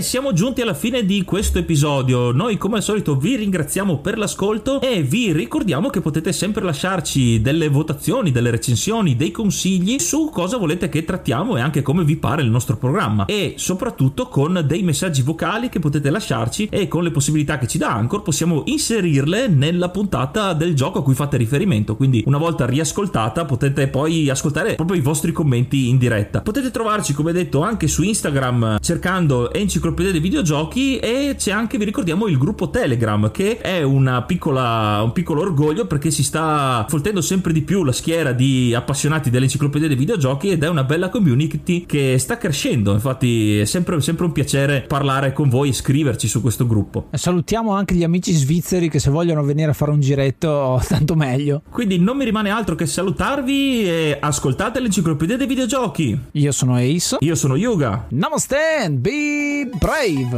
siamo 0.08 0.32
giunti 0.32 0.62
alla 0.62 0.74
fine 0.74 1.06
di 1.06 1.26
questo 1.26 1.60
episodio. 1.60 2.32
Noi, 2.32 2.56
come 2.56 2.78
al 2.78 2.82
solito, 2.82 3.17
vi 3.17 3.36
ringraziamo 3.36 3.98
per 3.98 4.17
l'ascolto 4.17 4.80
e 4.80 5.04
vi 5.04 5.34
ricordiamo 5.34 5.89
che 5.89 6.00
potete 6.00 6.32
sempre 6.32 6.63
lasciarci 6.63 7.41
delle 7.41 7.67
votazioni, 7.67 8.32
delle 8.32 8.50
recensioni, 8.50 9.17
dei 9.17 9.32
consigli 9.32 10.00
su 10.00 10.30
cosa 10.32 10.56
volete 10.56 10.88
che 10.88 11.04
trattiamo 11.04 11.58
e 11.58 11.60
anche 11.60 11.82
come 11.82 12.06
vi 12.06 12.15
pare 12.15 12.41
il 12.41 12.50
nostro 12.50 12.78
programma. 12.78 13.26
E 13.26 13.56
soprattutto 13.58 14.30
con 14.30 14.63
dei 14.65 14.82
messaggi 14.82 15.24
vocali 15.24 15.67
che 15.67 15.80
potete 15.80 16.10
lasciarci 16.10 16.70
e 16.72 16.88
con 16.88 17.04
le 17.04 17.12
possibilità 17.12 17.58
che 17.58 17.67
ci 17.67 17.78
dà 17.78 17.93
Anchor 17.93 18.22
possiamo 18.22 18.63
inserirle 18.63 19.50
nella 19.50 19.89
puntata 19.89 20.54
del 20.54 20.74
gioco 20.74 21.00
a 21.00 21.04
cui 21.04 21.15
fate 21.15 21.36
riferimento. 21.36 21.98
Quindi, 21.98 22.24
una 22.26 22.38
volta 22.38 22.65
riascoltata, 22.65 23.43
potete 23.43 23.89
poi 23.89 24.30
ascoltare 24.30 24.76
proprio 24.76 24.98
i 24.98 25.04
vostri 25.04 25.34
commenti 25.34 25.89
in 25.89 25.98
diretta. 25.98 26.39
Potete 26.39 26.72
trovarci, 26.72 27.12
come 27.12 27.34
detto, 27.34 27.62
anche 27.62 27.89
su 27.89 28.04
Instagram 28.04 28.78
cercando 28.80 29.52
enciclopedia 29.52 29.96
enciclopedia 29.98 30.12
dei 30.12 30.22
videogiochi 30.22 30.98
e 31.00 31.36
c'è 31.38 31.52
anche, 31.52 31.78
vi 31.78 31.86
ricordiamo, 31.86 32.28
il 32.28 32.38
gruppo 32.38 32.70
Telegram 32.70 33.32
che 33.32 33.58
è 33.58 33.82
una 33.82 34.22
piccola, 34.22 35.02
un 35.04 35.12
piccolo 35.12 35.42
orgoglio 35.42 35.88
perché 35.88 36.12
si 36.12 36.24
sta 36.24 36.86
foltendo 36.88 37.22
sempre 37.22 37.52
di 37.52 37.62
più 37.62 37.84
la 37.84 37.92
schiera 37.92 38.32
di 38.32 38.74
appassionati 38.76 39.30
dell'enciclopedia 39.30 39.88
dei 39.88 39.98
videogiochi 39.98 40.50
ed 40.50 40.64
è 40.64 40.70
una 40.70 40.84
bella 40.84 41.10
community 41.10 41.86
che 41.86 42.18
sta 42.20 42.38
crescendo. 42.38 42.94
Infatti 42.94 43.60
è 43.60 43.66
sempre, 43.66 44.00
sempre 44.02 44.26
un 44.26 44.32
piacere 44.32 44.86
parlare 44.88 45.34
con 45.34 45.50
voi 45.50 45.70
e 45.70 45.74
scriverci 45.74 46.28
su 46.28 46.42
questo 46.42 46.68
gruppo. 46.68 47.08
Salutiamo 47.12 47.74
anche 47.74 47.96
gli 47.96 48.04
amici 48.04 48.34
svizzeri 48.34 48.90
che 48.90 49.00
se 49.00 49.10
vogliono 49.10 49.44
venire 49.44 49.72
a 49.72 49.74
fare 49.74 49.92
un 49.92 50.00
giretto 50.00 50.82
tanto 50.88 51.16
meglio. 51.16 51.64
Quindi 51.70 51.98
non 51.98 52.18
mi 52.18 52.26
rimane 52.26 52.50
altro 52.50 52.76
che 52.76 52.86
salutarvi 52.86 53.90
e 53.90 54.18
ascoltate 54.20 54.80
l'enciclopedia 54.80 55.38
dei 55.38 55.48
videogiochi. 55.48 56.20
Io 56.34 56.52
sono 56.52 56.76
Ace. 56.76 57.18
Io 57.22 57.36
sono 57.36 57.56
Yuga. 57.56 58.06
Namaste. 58.10 58.90
Be 58.92 59.70
di 59.78 60.38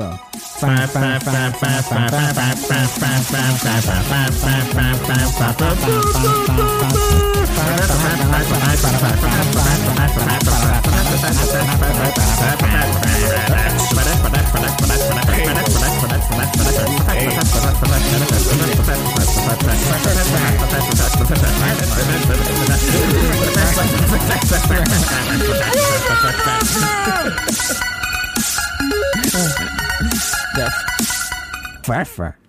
Death. 30.55 31.83
Forever. 31.83 32.39